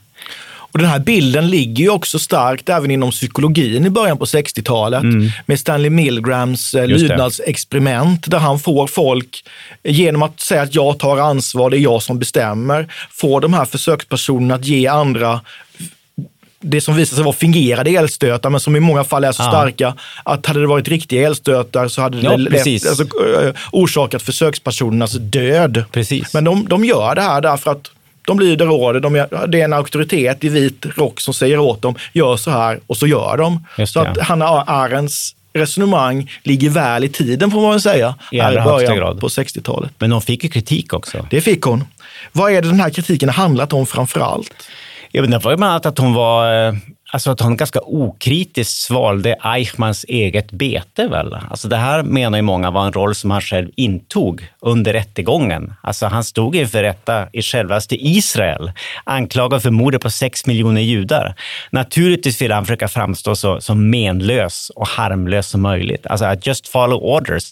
Och 0.71 0.79
den 0.79 0.87
här 0.87 0.99
bilden 0.99 1.49
ligger 1.49 1.83
ju 1.83 1.89
också 1.89 2.19
starkt 2.19 2.69
även 2.69 2.91
inom 2.91 3.11
psykologin 3.11 3.85
i 3.85 3.89
början 3.89 4.17
på 4.17 4.25
60-talet 4.25 5.03
med 5.45 5.59
Stanley 5.59 5.89
Milgrams 5.89 6.73
eh, 6.73 6.83
Mm. 6.83 6.97
Lydnadsexperiment 6.97 8.31
där 8.31 8.37
han 8.39 8.59
får 8.59 8.87
folk, 8.87 9.43
genom 9.83 10.23
att 10.23 10.39
säga 10.39 10.61
att 10.61 10.75
jag 10.75 10.99
tar 10.99 11.17
ansvar, 11.17 11.69
det 11.69 11.77
är 11.77 11.79
jag 11.79 12.03
som 12.03 12.19
bestämmer, 12.19 12.87
får 13.11 13.41
de 13.41 13.53
här 13.53 13.65
försökspersonerna 13.65 14.55
att 14.55 14.65
ge 14.65 14.87
andra 14.87 15.41
det 16.61 16.81
som 16.81 16.95
visar 16.95 17.15
sig 17.15 17.23
vara 17.23 17.35
fingerade 17.35 17.89
elstötar, 17.91 18.49
men 18.49 18.59
som 18.59 18.75
i 18.75 18.79
många 18.79 19.03
fall 19.03 19.23
är 19.23 19.31
så 19.31 19.43
Ja. 19.43 19.49
starka 19.49 19.93
att 20.23 20.45
hade 20.45 20.59
det 20.59 20.67
varit 20.67 20.87
riktiga 20.87 21.27
elstötar 21.27 21.87
så 21.87 22.01
hade 22.01 22.17
Ja, 22.21 22.37
det 22.37 22.37
lätt, 22.37 22.87
alltså, 22.87 23.03
eh, 23.03 23.53
orsakat 23.71 24.21
försökspersonernas 24.21 25.11
död. 25.13 25.83
Precis. 25.91 26.33
Men 26.33 26.43
de, 26.43 26.67
de 26.69 26.85
gör 26.85 27.15
det 27.15 27.21
här 27.21 27.41
därför 27.41 27.71
att 27.71 27.91
de 28.29 28.39
lyder 28.39 28.69
order. 28.69 28.99
De 28.99 29.15
gör, 29.15 29.47
det 29.47 29.61
är 29.61 29.65
en 29.65 29.73
auktoritet 29.73 30.43
i 30.43 30.49
vit 30.49 30.85
rock 30.95 31.21
som 31.21 31.33
säger 31.33 31.59
åt 31.59 31.81
dem, 31.81 31.95
gör 32.13 32.37
så 32.37 32.51
här 32.51 32.79
och 32.87 32.97
så 32.97 33.07
gör 33.07 33.37
de. 33.37 33.65
Just 33.77 33.93
så 33.93 34.03
det. 34.03 34.09
att 34.09 34.17
Hanna 34.17 34.45
Arendts 34.45 35.35
resonemang 35.53 36.31
ligger 36.43 36.69
väl 36.69 37.03
i 37.03 37.09
tiden 37.09 37.51
får 37.51 37.61
man 37.61 37.71
väl 37.71 37.81
säga. 37.81 38.15
I 38.31 38.39
allra 38.39 38.61
högsta 38.61 38.95
grad. 38.95 39.19
på 39.19 39.27
60-talet. 39.27 39.91
Men 39.97 40.09
de 40.09 40.21
fick 40.21 40.43
ju 40.43 40.49
kritik 40.49 40.93
också. 40.93 41.27
Det 41.29 41.41
fick 41.41 41.61
hon. 41.61 41.83
Vad 42.31 42.51
är 42.51 42.61
det 42.61 42.67
den 42.67 42.79
här 42.79 42.89
kritiken 42.89 43.29
har 43.29 43.33
handlat 43.33 43.73
om 43.73 43.85
framför 43.85 44.19
allt? 44.19 44.53
Ja, 45.11 45.21
men 45.21 45.31
det 45.31 45.37
var 45.37 45.51
ju 45.51 45.57
bland 45.57 45.71
annat 45.71 45.85
att 45.85 45.97
hon 45.97 46.13
var, 46.13 46.67
eh, 46.67 46.73
alltså 47.11 47.31
att 47.31 47.41
han 47.41 47.57
ganska 47.57 47.79
okritiskt 47.83 48.73
svalde 48.73 49.35
Eichmanns 49.43 50.05
eget 50.07 50.51
bete 50.51 51.07
väl. 51.07 51.37
Alltså 51.49 51.67
det 51.67 51.77
här 51.77 52.03
menar 52.03 52.37
ju 52.37 52.41
många 52.41 52.71
var 52.71 52.85
en 52.85 52.93
roll 52.93 53.15
som 53.15 53.31
han 53.31 53.41
själv 53.41 53.69
intog 53.75 54.47
under 54.61 54.93
rättegången. 54.93 55.73
Alltså 55.81 56.05
han 56.05 56.23
stod 56.23 56.55
inför 56.55 56.83
rätta 56.83 57.27
i 57.33 57.41
självaste 57.41 57.95
Israel, 57.95 58.71
anklagad 59.03 59.63
för 59.63 59.71
mordet 59.71 60.01
på 60.01 60.09
sex 60.09 60.45
miljoner 60.45 60.81
judar. 60.81 61.35
Naturligtvis 61.71 62.41
ville 62.41 62.53
han 62.53 62.65
försöka 62.65 62.87
framstå 62.87 63.35
så, 63.35 63.61
så 63.61 63.75
menlös 63.75 64.71
och 64.75 64.87
harmlös 64.87 65.47
som 65.47 65.61
möjligt. 65.61 66.07
Alltså 66.07 66.25
att 66.25 66.47
just 66.47 66.67
follow 66.67 67.03
orders, 67.03 67.51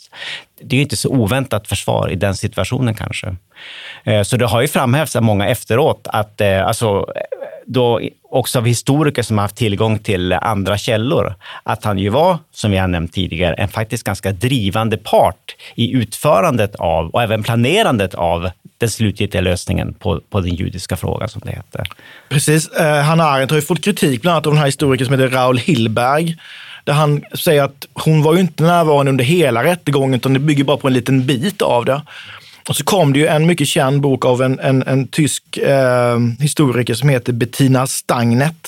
det 0.62 0.76
är 0.76 0.78
ju 0.78 0.84
inte 0.84 0.98
så 0.98 1.10
oväntat 1.10 1.68
försvar 1.68 2.12
i 2.12 2.16
den 2.16 2.36
situationen 2.36 2.96
kanske. 2.96 3.36
Eh, 4.04 4.24
så 4.24 4.38
det 4.38 4.46
har 4.46 4.62
ju 4.62 4.68
framhävts 4.68 5.16
av 5.16 5.24
många 5.24 5.48
efteråt 5.48 6.08
att, 6.08 6.42
eh, 6.42 6.68
alltså, 6.68 7.06
då 7.66 8.02
också 8.30 8.60
av 8.60 8.66
historiker 8.66 9.24
som 9.24 9.38
har 9.38 9.44
haft 9.44 9.56
tillgång 9.56 10.00
till 10.00 10.34
andra 10.34 10.78
källor, 10.78 11.36
att 11.64 11.84
han 11.84 11.98
ju 11.98 12.10
var, 12.10 12.38
som 12.52 12.72
vi 12.72 12.78
har 12.78 12.88
nämnt 12.88 13.14
tidigare, 13.14 13.54
en 13.54 13.68
faktiskt 13.68 14.04
ganska 14.04 14.32
drivande 14.32 14.98
part 14.98 15.56
i 15.76 15.92
utförandet 15.92 16.76
av 16.76 17.10
och 17.10 17.24
även 17.24 17.44
planerandet 17.44 18.16
av 18.16 18.50
den 18.78 18.90
slutgiltiga 18.90 19.42
lösningen 19.42 19.94
på, 19.94 20.22
på 20.30 20.40
den 20.40 20.56
judiska 20.56 20.96
frågan, 20.96 21.30
som 21.30 21.42
det 21.46 21.52
heter. 21.52 21.88
Precis. 22.30 22.68
Eh, 22.68 23.02
Hanna 23.02 23.24
Arendt 23.24 23.52
har 23.52 23.58
ju 23.58 23.62
fått 23.62 23.84
kritik 23.84 24.22
bland 24.22 24.34
annat 24.34 24.48
av 24.48 24.54
den 24.54 24.60
här 24.60 24.66
historikern 24.66 25.06
som 25.06 25.20
heter 25.20 25.36
Raoul 25.36 25.58
Hillberg. 25.58 26.38
Där 26.88 26.94
han 26.94 27.24
säger 27.34 27.64
att 27.64 27.86
hon 27.94 28.24
var 28.24 28.34
ju 28.34 28.40
inte 28.40 28.64
närvarande 28.64 29.10
under 29.10 29.26
hela 29.26 29.64
rättegången 29.64 30.14
utan 30.14 30.34
det 30.34 30.40
bygger 30.40 30.64
bara 30.64 30.78
på 30.78 30.88
en 30.88 30.94
liten 30.94 31.26
bit 31.26 31.62
av 31.62 31.86
det. 31.86 32.02
Och 32.70 32.76
så 32.76 32.84
kom 32.84 33.14
det 33.14 33.20
ju 33.20 33.28
en 33.28 33.46
mycket 33.46 33.68
känd 33.68 34.02
bok 34.02 34.26
av 34.26 34.42
en, 34.42 34.60
en, 34.60 34.84
en 34.84 35.08
tysk 35.08 35.58
eh, 35.58 36.20
historiker 36.40 36.94
som 36.94 37.10
heter 37.10 37.34
Bettina 37.34 37.88
Stangnet 37.88 38.68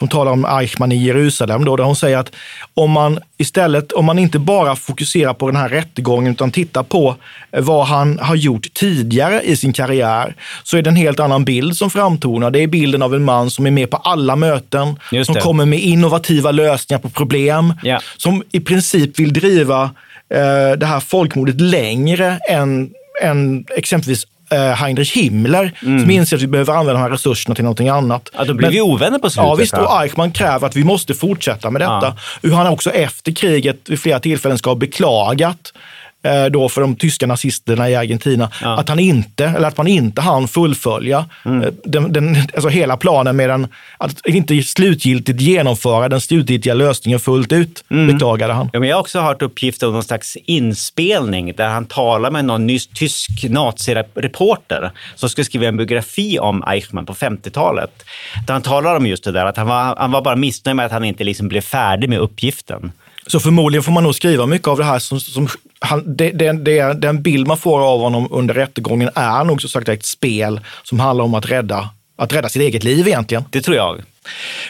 som 0.00 0.08
talar 0.08 0.32
om 0.32 0.44
Eichmann 0.44 0.92
i 0.92 0.96
Jerusalem, 0.96 1.64
då, 1.64 1.76
där 1.76 1.84
hon 1.84 1.96
säger 1.96 2.18
att 2.18 2.32
om 2.74 2.90
man 2.90 3.18
istället, 3.38 3.92
om 3.92 4.04
man 4.04 4.18
inte 4.18 4.38
bara 4.38 4.76
fokuserar 4.76 5.34
på 5.34 5.46
den 5.46 5.56
här 5.56 5.68
rättegången 5.68 6.32
utan 6.32 6.50
tittar 6.50 6.82
på 6.82 7.16
eh, 7.52 7.62
vad 7.62 7.86
han 7.86 8.18
har 8.18 8.34
gjort 8.34 8.74
tidigare 8.74 9.42
i 9.42 9.56
sin 9.56 9.72
karriär, 9.72 10.34
så 10.62 10.76
är 10.76 10.82
det 10.82 10.90
en 10.90 10.96
helt 10.96 11.20
annan 11.20 11.44
bild 11.44 11.76
som 11.76 11.90
framtonar. 11.90 12.50
Det 12.50 12.62
är 12.62 12.66
bilden 12.66 13.02
av 13.02 13.14
en 13.14 13.24
man 13.24 13.50
som 13.50 13.66
är 13.66 13.70
med 13.70 13.90
på 13.90 13.96
alla 13.96 14.36
möten, 14.36 14.96
som 15.24 15.34
kommer 15.34 15.66
med 15.66 15.80
innovativa 15.80 16.50
lösningar 16.50 16.98
på 16.98 17.10
problem, 17.10 17.74
Ja. 17.82 18.00
som 18.16 18.42
i 18.52 18.60
princip 18.60 19.18
vill 19.18 19.32
driva 19.32 19.82
eh, 20.34 20.78
det 20.78 20.86
här 20.86 21.00
folkmordet 21.00 21.60
längre 21.60 22.38
än, 22.48 22.90
än 23.22 23.64
exempelvis 23.76 24.26
Heinrich 24.56 25.16
Himmler, 25.16 25.72
som 25.80 26.10
inser 26.10 26.36
att 26.36 26.42
vi 26.42 26.46
behöver 26.46 26.72
använda 26.72 26.92
de 26.92 27.02
här 27.02 27.10
resurserna 27.10 27.54
till 27.54 27.64
någonting 27.64 27.88
annat. 27.88 28.30
Ja, 28.32 28.44
då 28.44 28.54
blir 28.54 28.66
Men- 28.66 28.74
vi 28.74 28.80
ovänner 28.80 29.18
på 29.18 29.30
slutet. 29.30 29.48
Ja, 29.48 29.54
visst. 29.54 29.72
Och 29.74 30.02
Eichmann 30.02 30.32
kräver 30.32 30.66
att 30.66 30.76
vi 30.76 30.84
måste 30.84 31.14
fortsätta 31.14 31.70
med 31.70 31.80
detta. 31.80 32.16
Hur 32.42 32.52
han 32.52 32.66
också 32.66 32.90
efter 32.90 33.32
kriget 33.32 33.76
vid 33.86 34.00
flera 34.00 34.20
tillfällen 34.20 34.58
ska 34.58 34.70
ha 34.70 34.74
beklagat 34.74 35.72
eh, 36.22 36.44
då 36.44 36.68
för 36.68 36.80
de 36.80 36.96
tyska 36.96 37.26
nazisterna 37.26 37.90
i 37.90 37.96
Argentina, 37.96 38.50
att 38.62 38.88
han 38.88 38.98
inte, 38.98 39.44
eller 39.44 39.68
att 39.68 39.76
man 39.76 39.86
inte 39.86 40.20
hann 40.20 40.48
fullfölja 40.48 41.24
Mm. 41.44 41.62
eh, 41.62 41.68
den, 41.84 42.12
den, 42.12 42.36
alltså 42.54 42.68
hela 42.68 42.96
planen 42.96 43.36
med 43.36 43.48
den, 43.50 43.68
att 43.98 44.26
inte 44.26 44.62
slutgiltigt 44.62 45.40
genomföra 45.40 46.08
den 46.08 46.20
slutgiltiga 46.20 46.74
lösningen 46.74 47.20
fullt 47.20 47.52
ut, 47.52 47.84
Mm. 47.90 48.06
beklagade 48.06 48.52
han. 48.52 48.70
Ja, 48.72 48.80
men 48.80 48.88
jag 48.88 48.96
har 48.96 49.00
också 49.00 49.20
hört 49.20 49.42
uppgifter 49.42 49.86
om 49.86 49.92
någon 49.92 50.04
slags 50.04 50.36
inspelning 50.44 51.52
där 51.56 51.68
han 51.68 51.86
talar 51.86 52.30
med 52.30 52.44
någon 52.44 52.66
nyss 52.66 52.86
tysk 52.86 53.28
nazireporter 53.48 54.90
som 55.16 55.28
skulle 55.28 55.44
skriva 55.44 55.66
en 55.66 55.76
biografi 55.76 56.38
om 56.38 56.64
Eichmann 56.66 57.06
på 57.06 57.14
50-talet. 57.14 57.90
Där 58.46 58.52
han 58.54 58.62
talar 58.62 58.96
om 58.96 59.06
just 59.06 59.24
det 59.24 59.32
där, 59.32 59.46
att 59.46 59.56
han 59.56 59.66
var, 59.66 59.94
han 59.98 60.10
var 60.12 60.22
bara 60.22 60.36
missnöjd 60.36 60.76
med 60.76 60.86
att 60.86 60.92
han 60.92 61.04
inte 61.04 61.24
liksom 61.24 61.48
blev 61.48 61.60
färdig 61.60 62.08
med 62.08 62.18
uppgiften. 62.18 62.92
Så 63.26 63.40
förmodligen 63.40 63.82
får 63.82 63.92
man 63.92 64.02
nog 64.02 64.14
skriva 64.14 64.46
mycket 64.46 64.68
av 64.68 64.78
det 64.78 64.84
här 64.84 64.98
som, 64.98 65.20
som 65.20 65.48
han, 65.80 66.16
det, 66.16 66.30
det, 66.30 66.52
det, 66.52 66.92
den 66.92 67.22
bild 67.22 67.46
man 67.46 67.56
får 67.56 67.80
av 67.80 68.00
honom 68.00 68.28
under 68.30 68.54
rättegången 68.54 69.10
är 69.14 69.44
nog 69.44 69.62
så 69.62 69.68
sagt 69.68 69.88
ett 69.88 70.04
spel 70.04 70.60
som 70.82 71.00
handlar 71.00 71.24
om 71.24 71.34
att 71.34 71.50
rädda, 71.50 71.90
att 72.16 72.32
rädda 72.32 72.48
sitt 72.48 72.62
eget 72.62 72.84
liv 72.84 73.08
egentligen. 73.08 73.44
Det 73.50 73.62
tror 73.62 73.76
jag. 73.76 74.02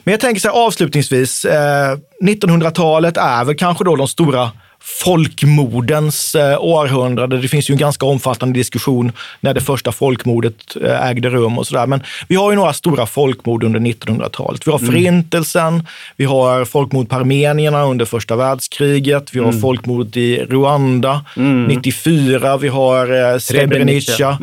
Men 0.05 0.13
jag 0.13 0.21
tänker 0.21 0.41
så 0.41 0.49
här 0.49 0.67
avslutningsvis, 0.67 1.45
eh, 1.45 1.97
1900-talet 2.23 3.17
är 3.17 3.45
väl 3.45 3.57
kanske 3.57 3.85
då 3.85 3.97
de 3.97 4.09
stora 4.09 4.51
folkmordens 4.83 6.35
eh, 6.35 6.61
århundrade. 6.61 7.39
Det 7.39 7.49
finns 7.49 7.71
ju 7.71 7.73
en 7.73 7.79
ganska 7.79 8.07
omfattande 8.07 8.59
diskussion 8.59 9.13
när 9.41 9.55
det 9.55 9.61
första 9.61 9.93
folkmordet 9.93 10.77
eh, 10.83 11.07
ägde 11.07 11.31
rum 11.31 11.59
och 11.59 11.67
sådär. 11.67 11.87
Men 11.87 12.03
vi 12.29 12.37
har 12.37 12.51
ju 12.51 12.57
några 12.57 12.73
stora 12.73 13.07
folkmord 13.07 13.65
under 13.65 13.81
1900-talet. 13.81 14.67
Vi 14.67 14.71
har 14.71 14.79
Förintelsen, 14.79 15.87
vi 16.17 16.25
har 16.25 16.65
folkmord 16.65 17.09
på 17.09 17.17
armenierna 17.17 17.85
under 17.85 18.05
första 18.05 18.37
världskriget, 18.37 19.35
vi 19.35 19.41
har 19.41 19.53
folkmordet 19.53 20.17
i 20.17 20.37
Rwanda 20.37 21.25
94, 21.69 22.57
vi 22.57 22.69
har 22.69 23.33
eh, 23.33 23.39
Srebrenica. 23.39 24.39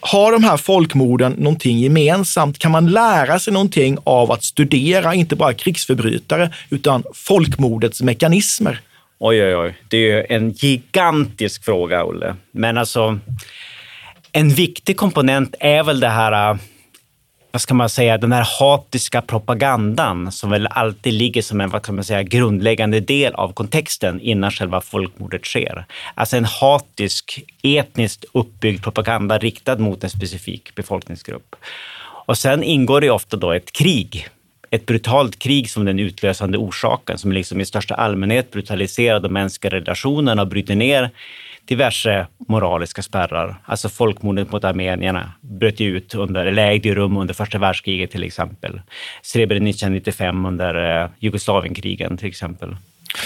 Har 0.00 0.32
de 0.32 0.44
här 0.44 0.56
folkmorden 0.56 1.32
någonting 1.32 1.78
gemensamt? 1.78 2.58
Kan 2.58 2.70
man 2.70 2.90
lära 2.90 3.38
sig 3.38 3.52
någonting 3.52 3.98
av 4.04 4.32
att 4.32 4.44
studera, 4.44 5.14
inte 5.14 5.36
bara 5.36 5.54
krigsförbrytare, 5.54 6.50
utan 6.70 7.04
folkmordets 7.14 8.02
mekanismer? 8.02 8.80
Oj, 9.18 9.44
oj, 9.44 9.56
oj. 9.56 9.74
Det 9.88 9.96
är 9.96 10.00
ju 10.00 10.26
en 10.28 10.50
gigantisk 10.50 11.64
fråga, 11.64 12.04
Olle. 12.04 12.36
Men 12.52 12.78
alltså, 12.78 13.18
en 14.32 14.48
viktig 14.48 14.96
komponent 14.96 15.54
är 15.60 15.82
väl 15.82 16.00
det 16.00 16.08
här, 16.08 16.50
äh, 16.50 16.56
vad 17.56 17.60
ska 17.60 17.74
man 17.74 17.88
säga, 17.88 18.18
den 18.18 18.32
här 18.32 18.46
hatiska 18.60 19.22
propagandan 19.22 20.32
som 20.32 20.50
väl 20.50 20.66
alltid 20.66 21.14
ligger 21.14 21.42
som 21.42 21.60
en 21.60 21.70
vad 21.70 21.82
ska 21.82 21.92
man 21.92 22.04
säga, 22.04 22.22
grundläggande 22.22 23.00
del 23.00 23.34
av 23.34 23.52
kontexten 23.52 24.20
innan 24.20 24.50
själva 24.50 24.80
folkmordet 24.80 25.44
sker. 25.44 25.84
Alltså 26.14 26.36
en 26.36 26.44
hatisk, 26.44 27.44
etniskt 27.62 28.24
uppbyggd 28.32 28.82
propaganda 28.82 29.38
riktad 29.38 29.76
mot 29.76 30.04
en 30.04 30.10
specifik 30.10 30.74
befolkningsgrupp. 30.74 31.56
Och 32.26 32.38
sen 32.38 32.62
ingår 32.62 33.00
det 33.00 33.10
ofta 33.10 33.36
då 33.36 33.52
ett 33.52 33.72
krig 33.72 34.28
ett 34.70 34.86
brutalt 34.86 35.38
krig 35.38 35.70
som 35.70 35.84
den 35.84 35.98
utlösande 35.98 36.58
orsaken, 36.58 37.18
som 37.18 37.32
liksom 37.32 37.60
i 37.60 37.64
största 37.64 37.94
allmänhet 37.94 38.50
brutaliserar 38.50 39.20
de 39.20 39.32
mänskliga 39.32 39.70
relationerna 39.70 40.42
och 40.42 40.48
bryter 40.48 40.76
ner 40.76 41.10
diverse 41.66 42.26
moraliska 42.48 43.02
spärrar. 43.02 43.56
Alltså 43.64 43.88
folkmordet 43.88 44.52
mot 44.52 44.64
armenierna 44.64 45.32
bröt 45.40 45.80
ut 45.80 46.14
under, 46.14 46.46
eller 46.46 46.66
ägde 46.66 46.94
rum 46.94 47.16
under 47.16 47.34
första 47.34 47.58
världskriget 47.58 48.10
till 48.10 48.24
exempel. 48.24 48.80
Srebrenica 49.22 49.88
95 49.88 50.46
under 50.46 51.02
eh, 51.02 51.08
Jugoslavienkrigen 51.18 52.16
till 52.16 52.28
exempel. 52.28 52.76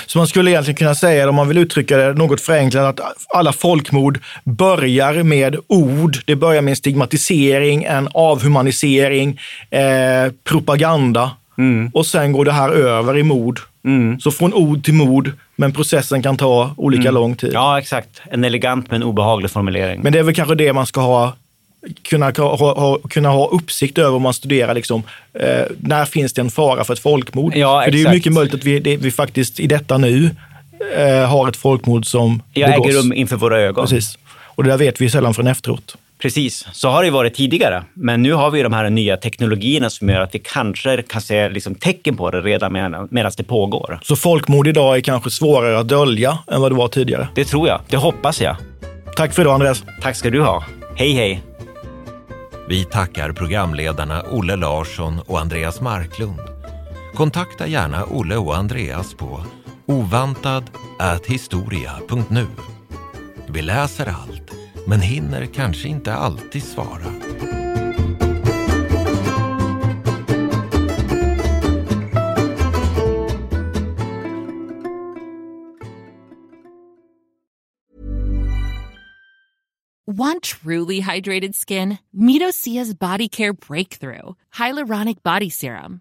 Så 0.07 0.19
man 0.19 0.27
skulle 0.27 0.51
egentligen 0.51 0.77
kunna 0.77 0.95
säga, 0.95 1.29
om 1.29 1.35
man 1.35 1.49
vill 1.49 1.59
uttrycka 1.59 1.97
det 1.97 2.15
något 2.15 2.41
förenklat, 2.41 3.01
att 3.01 3.17
alla 3.29 3.53
folkmord 3.53 4.21
börjar 4.45 5.23
med 5.23 5.57
ord. 5.67 6.17
Det 6.27 6.37
börjar 6.37 6.63
med 6.63 6.71
en 6.73 6.77
stigmatisering, 6.77 7.85
en 7.85 8.09
avhumanisering, 8.15 9.41
eh, 9.71 10.33
propaganda. 10.45 11.31
Och 11.93 12.07
sen 12.07 12.33
går 12.33 12.45
det 12.45 12.53
här 12.53 12.71
över 12.71 13.19
i 13.19 13.23
mord. 13.23 13.61
Så 14.21 14.31
från 14.31 14.55
ord 14.55 14.85
till 14.85 14.95
mord, 14.95 15.33
men 15.61 15.73
processen 15.73 16.23
kan 16.23 16.37
ta 16.37 16.75
olika 16.77 17.11
lång 17.11 17.37
tid. 17.37 17.51
Ja, 17.55 17.79
exakt. 17.79 18.23
En 18.31 18.45
elegant 18.45 18.91
men 18.91 19.03
obehaglig 19.03 19.51
formulering. 19.51 20.01
Men 20.03 20.13
det 20.13 20.19
är 20.19 20.23
väl 20.23 20.35
kanske 20.35 20.55
det 20.55 20.73
man 20.73 20.87
ska 20.87 21.01
ha 21.01 21.33
kunna 22.03 22.31
ha, 22.31 22.75
ha, 22.75 22.99
kunna 22.99 23.29
ha 23.29 23.49
uppsikt 23.49 23.99
över 23.99 24.17
om 24.17 24.23
man 24.23 24.35
studerar 24.35 24.75
liksom, 24.75 25.03
eh, 25.33 25.63
när 25.81 26.05
finns 26.05 26.33
det 26.33 26.41
en 26.41 26.51
fara 26.51 26.85
för 26.85 26.93
ett 26.93 27.01
folkmord. 27.01 27.57
Ja, 27.57 27.83
för 27.85 27.91
det 27.91 27.99
är 27.99 28.05
ju 28.05 28.11
mycket 28.11 28.33
möjligt 28.33 28.55
att 28.55 28.65
vi, 28.65 28.79
det, 28.81 28.97
vi 28.97 29.11
faktiskt 29.11 29.61
i 29.61 29.67
detta 29.67 29.99
nu 29.99 30.31
eh, 30.97 31.29
har 31.29 31.49
ett 31.49 31.57
folkmord 31.57 32.07
som 32.07 32.43
Jag 32.53 32.71
begås. 32.71 32.87
äger 32.87 32.99
rum 32.99 33.13
inför 33.13 33.37
våra 33.37 33.61
ögon. 33.61 33.85
Precis. 33.87 34.19
Och 34.55 34.65
det 34.65 34.71
där 34.71 34.79
vet 34.79 35.01
vi 35.01 35.11
sällan 35.11 35.35
från 35.35 35.47
efteråt. 35.47 35.97
Precis, 36.23 36.67
så 36.73 36.89
har 36.89 37.05
det 37.05 37.11
varit 37.11 37.35
tidigare. 37.35 37.85
Men 37.95 38.23
nu 38.23 38.33
har 38.33 38.51
vi 38.51 38.63
de 38.63 38.73
här 38.73 38.91
nya 38.91 39.17
teknologierna 39.17 39.91
som 39.91 40.09
gör 40.09 40.21
att 40.21 40.35
vi 40.35 40.39
kanske 40.39 41.03
kan 41.03 41.21
se 41.21 41.49
liksom 41.49 41.75
tecken 41.75 42.17
på 42.17 42.31
det 42.31 42.41
redan 42.41 42.73
medan 42.73 43.09
medan 43.11 43.33
det 43.37 43.43
pågår. 43.43 43.99
Så 44.03 44.17
folkmord 44.17 44.67
idag 44.67 44.97
är 44.97 45.01
kanske 45.01 45.31
svårare 45.31 45.79
att 45.79 45.89
dölja 45.89 46.39
än 46.51 46.61
vad 46.61 46.71
det 46.71 46.77
var 46.77 46.89
tidigare. 46.89 47.29
Det 47.35 47.45
tror 47.45 47.69
jag. 47.69 47.81
Det 47.89 47.97
hoppas 47.97 48.41
jag. 48.41 48.57
Tack 49.17 49.35
för 49.35 49.43
idag 49.43 49.55
Andreas. 49.55 49.85
Tack 50.03 50.17
ska 50.17 50.31
du 50.31 50.43
ha. 50.43 50.65
Hej, 50.97 51.13
hej. 51.13 51.43
Vi 52.69 52.85
tackar 52.85 53.33
programledarna 53.33 54.23
Olle 54.31 54.57
Larsson 54.57 55.21
och 55.27 55.41
Andreas 55.41 55.81
Marklund. 55.81 56.41
Kontakta 57.15 57.67
gärna 57.67 58.05
Olle 58.05 58.37
och 58.37 58.57
Andreas 58.57 59.15
på 59.15 59.45
ovantad@historia.nu. 59.87 62.47
Vi 63.47 63.63
läser 63.63 64.07
allt, 64.07 64.51
men 64.91 65.01
hinner 65.01 65.47
kanske 65.47 65.89
inte 65.89 66.15
alltid 66.15 66.63
svara. 66.63 67.13
Want 80.07 80.43
truly 80.43 81.01
hydrated 81.01 81.55
skin? 81.55 81.99
Meet 82.13 82.43
Body 82.99 83.29
Care 83.29 83.53
Breakthrough 83.53 84.35
Hyaluronic 84.59 85.23
Body 85.23 85.51
Serum. 85.51 86.01